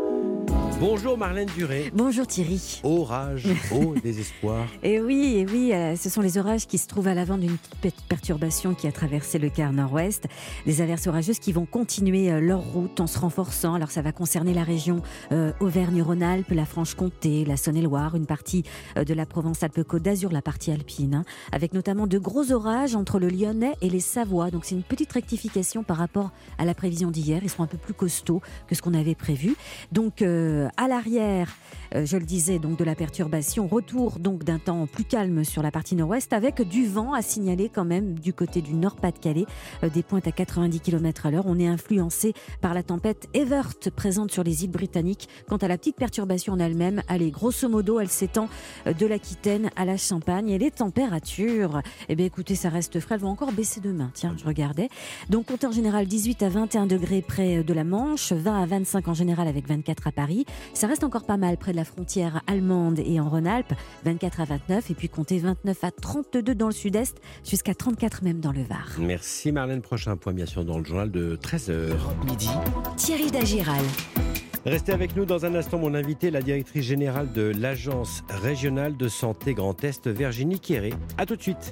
Bonjour 0.80 1.18
Marlène 1.18 1.48
Duré. 1.54 1.92
Bonjour 1.92 2.26
Thierry. 2.26 2.80
Orage, 2.84 3.46
au 3.70 3.94
désespoir. 4.02 4.66
Et 4.82 4.98
oui, 4.98 5.36
et 5.36 5.44
oui, 5.44 5.74
euh, 5.74 5.94
ce 5.94 6.08
sont 6.08 6.22
les 6.22 6.38
orages 6.38 6.66
qui 6.66 6.78
se 6.78 6.86
trouvent 6.86 7.08
à 7.08 7.12
l'avant 7.12 7.36
d'une 7.36 7.58
petite 7.82 8.06
perturbation 8.08 8.72
qui 8.72 8.86
a 8.86 8.92
traversé 8.92 9.38
le 9.38 9.50
quart 9.50 9.74
nord-ouest. 9.74 10.24
Des 10.64 10.80
averses 10.80 11.06
orageuses 11.06 11.38
qui 11.38 11.52
vont 11.52 11.66
continuer 11.66 12.32
euh, 12.32 12.40
leur 12.40 12.62
route 12.62 12.98
en 12.98 13.06
se 13.06 13.18
renforçant. 13.18 13.74
Alors 13.74 13.90
ça 13.90 14.00
va 14.00 14.12
concerner 14.12 14.54
la 14.54 14.64
région 14.64 15.02
euh, 15.32 15.52
Auvergne-Rhône-Alpes, 15.60 16.50
la 16.50 16.64
Franche-Comté, 16.64 17.44
la 17.44 17.58
Saône-et-Loire, 17.58 18.16
une 18.16 18.24
partie 18.24 18.64
de 18.96 19.12
la 19.12 19.26
Provence-Alpes-Côte 19.26 20.02
d'Azur, 20.02 20.32
la 20.32 20.40
partie 20.40 20.70
alpine, 20.70 21.14
hein, 21.14 21.24
avec 21.52 21.74
notamment 21.74 22.06
de 22.06 22.18
gros 22.18 22.52
orages 22.52 22.96
entre 22.96 23.18
le 23.18 23.28
Lyonnais 23.28 23.74
et 23.82 23.90
les 23.90 24.00
Savoies. 24.00 24.50
Donc 24.50 24.64
c'est 24.64 24.76
une 24.76 24.82
petite 24.82 25.12
rectification 25.12 25.82
par 25.82 25.98
rapport 25.98 26.30
à 26.56 26.64
la 26.64 26.72
prévision 26.72 27.10
d'hier. 27.10 27.40
Ils 27.42 27.50
seront 27.50 27.64
un 27.64 27.66
peu 27.66 27.76
plus 27.76 27.92
costauds 27.92 28.40
que 28.66 28.74
ce 28.74 28.80
qu'on 28.80 28.94
avait 28.94 29.14
prévu. 29.14 29.56
Donc 29.92 30.24
à 30.76 30.88
l'arrière, 30.88 31.48
euh, 31.94 32.04
je 32.06 32.16
le 32.16 32.24
disais, 32.24 32.58
donc 32.58 32.78
de 32.78 32.84
la 32.84 32.94
perturbation, 32.94 33.66
retour 33.66 34.18
donc 34.18 34.44
d'un 34.44 34.58
temps 34.58 34.86
plus 34.86 35.04
calme 35.04 35.44
sur 35.44 35.62
la 35.62 35.70
partie 35.70 35.96
nord-ouest 35.96 36.32
avec 36.32 36.62
du 36.62 36.86
vent 36.86 37.12
à 37.12 37.22
signaler 37.22 37.68
quand 37.68 37.84
même 37.84 38.18
du 38.18 38.32
côté 38.32 38.62
du 38.62 38.74
Nord-Pas-de-Calais, 38.74 39.46
euh, 39.82 39.88
des 39.88 40.02
pointes 40.02 40.26
à 40.26 40.32
90 40.32 40.80
km 40.80 41.26
à 41.26 41.30
l'heure. 41.30 41.46
On 41.46 41.58
est 41.58 41.66
influencé 41.66 42.32
par 42.60 42.74
la 42.74 42.82
tempête 42.82 43.28
Evert 43.34 43.74
présente 43.96 44.30
sur 44.30 44.44
les 44.44 44.64
îles 44.64 44.70
britanniques. 44.70 45.28
Quant 45.48 45.56
à 45.56 45.68
la 45.68 45.76
petite 45.78 45.96
perturbation 45.96 46.52
en 46.52 46.58
elle-même, 46.58 47.02
allez, 47.08 47.30
grosso 47.30 47.68
modo, 47.68 47.98
elle 48.00 48.08
s'étend 48.08 48.48
euh, 48.86 48.92
de 48.92 49.06
l'Aquitaine 49.06 49.70
à 49.76 49.84
la 49.84 49.96
Champagne 49.96 50.48
et 50.50 50.58
les 50.58 50.70
températures, 50.70 51.82
eh 52.08 52.14
bien 52.14 52.26
écoutez, 52.26 52.54
ça 52.54 52.68
reste 52.68 53.00
frais, 53.00 53.16
elles 53.16 53.22
vont 53.22 53.28
encore 53.28 53.52
baisser 53.52 53.80
demain. 53.80 54.10
Tiens, 54.14 54.34
je 54.38 54.44
regardais. 54.44 54.88
Donc 55.28 55.46
compteur 55.46 55.72
général 55.72 56.06
18 56.06 56.42
à 56.42 56.48
21 56.48 56.86
degrés 56.86 57.22
près 57.22 57.64
de 57.64 57.74
la 57.74 57.84
Manche, 57.84 58.32
20 58.32 58.62
à 58.62 58.66
25 58.66 59.08
en 59.08 59.14
général 59.14 59.48
avec 59.48 59.66
24 59.66 60.06
à 60.06 60.12
Paris. 60.12 60.46
Ça 60.74 60.86
reste 60.86 61.04
encore 61.04 61.24
pas 61.24 61.36
mal 61.36 61.56
près 61.56 61.72
de 61.72 61.76
la 61.76 61.84
frontière 61.84 62.42
allemande 62.46 63.00
et 63.00 63.20
en 63.20 63.28
Rhône-Alpes, 63.28 63.74
24 64.04 64.40
à 64.40 64.44
29 64.44 64.90
et 64.90 64.94
puis 64.94 65.08
comptez 65.08 65.38
29 65.38 65.84
à 65.84 65.90
32 65.90 66.54
dans 66.54 66.66
le 66.66 66.72
sud-est 66.72 67.20
jusqu'à 67.44 67.74
34 67.74 68.22
même 68.22 68.40
dans 68.40 68.52
le 68.52 68.62
Var. 68.62 68.96
Merci 68.98 69.52
Marlène. 69.52 69.82
Prochain 69.82 70.16
point 70.16 70.32
bien 70.32 70.46
sûr 70.46 70.64
dans 70.64 70.78
le 70.78 70.84
journal 70.84 71.10
de 71.10 71.36
13h. 71.36 71.92
Midi. 72.26 72.48
Thierry 72.96 73.30
Dagiral. 73.30 73.84
Restez 74.66 74.92
avec 74.92 75.16
nous 75.16 75.24
dans 75.24 75.46
un 75.46 75.54
instant, 75.54 75.78
mon 75.78 75.94
invité, 75.94 76.30
la 76.30 76.42
directrice 76.42 76.84
générale 76.84 77.32
de 77.32 77.50
l'Agence 77.58 78.22
régionale 78.28 78.94
de 78.94 79.08
santé 79.08 79.54
Grand 79.54 79.82
Est, 79.84 80.06
Virginie 80.06 80.60
Quéré. 80.60 80.92
A 81.16 81.24
tout 81.24 81.36
de 81.36 81.42
suite. 81.42 81.68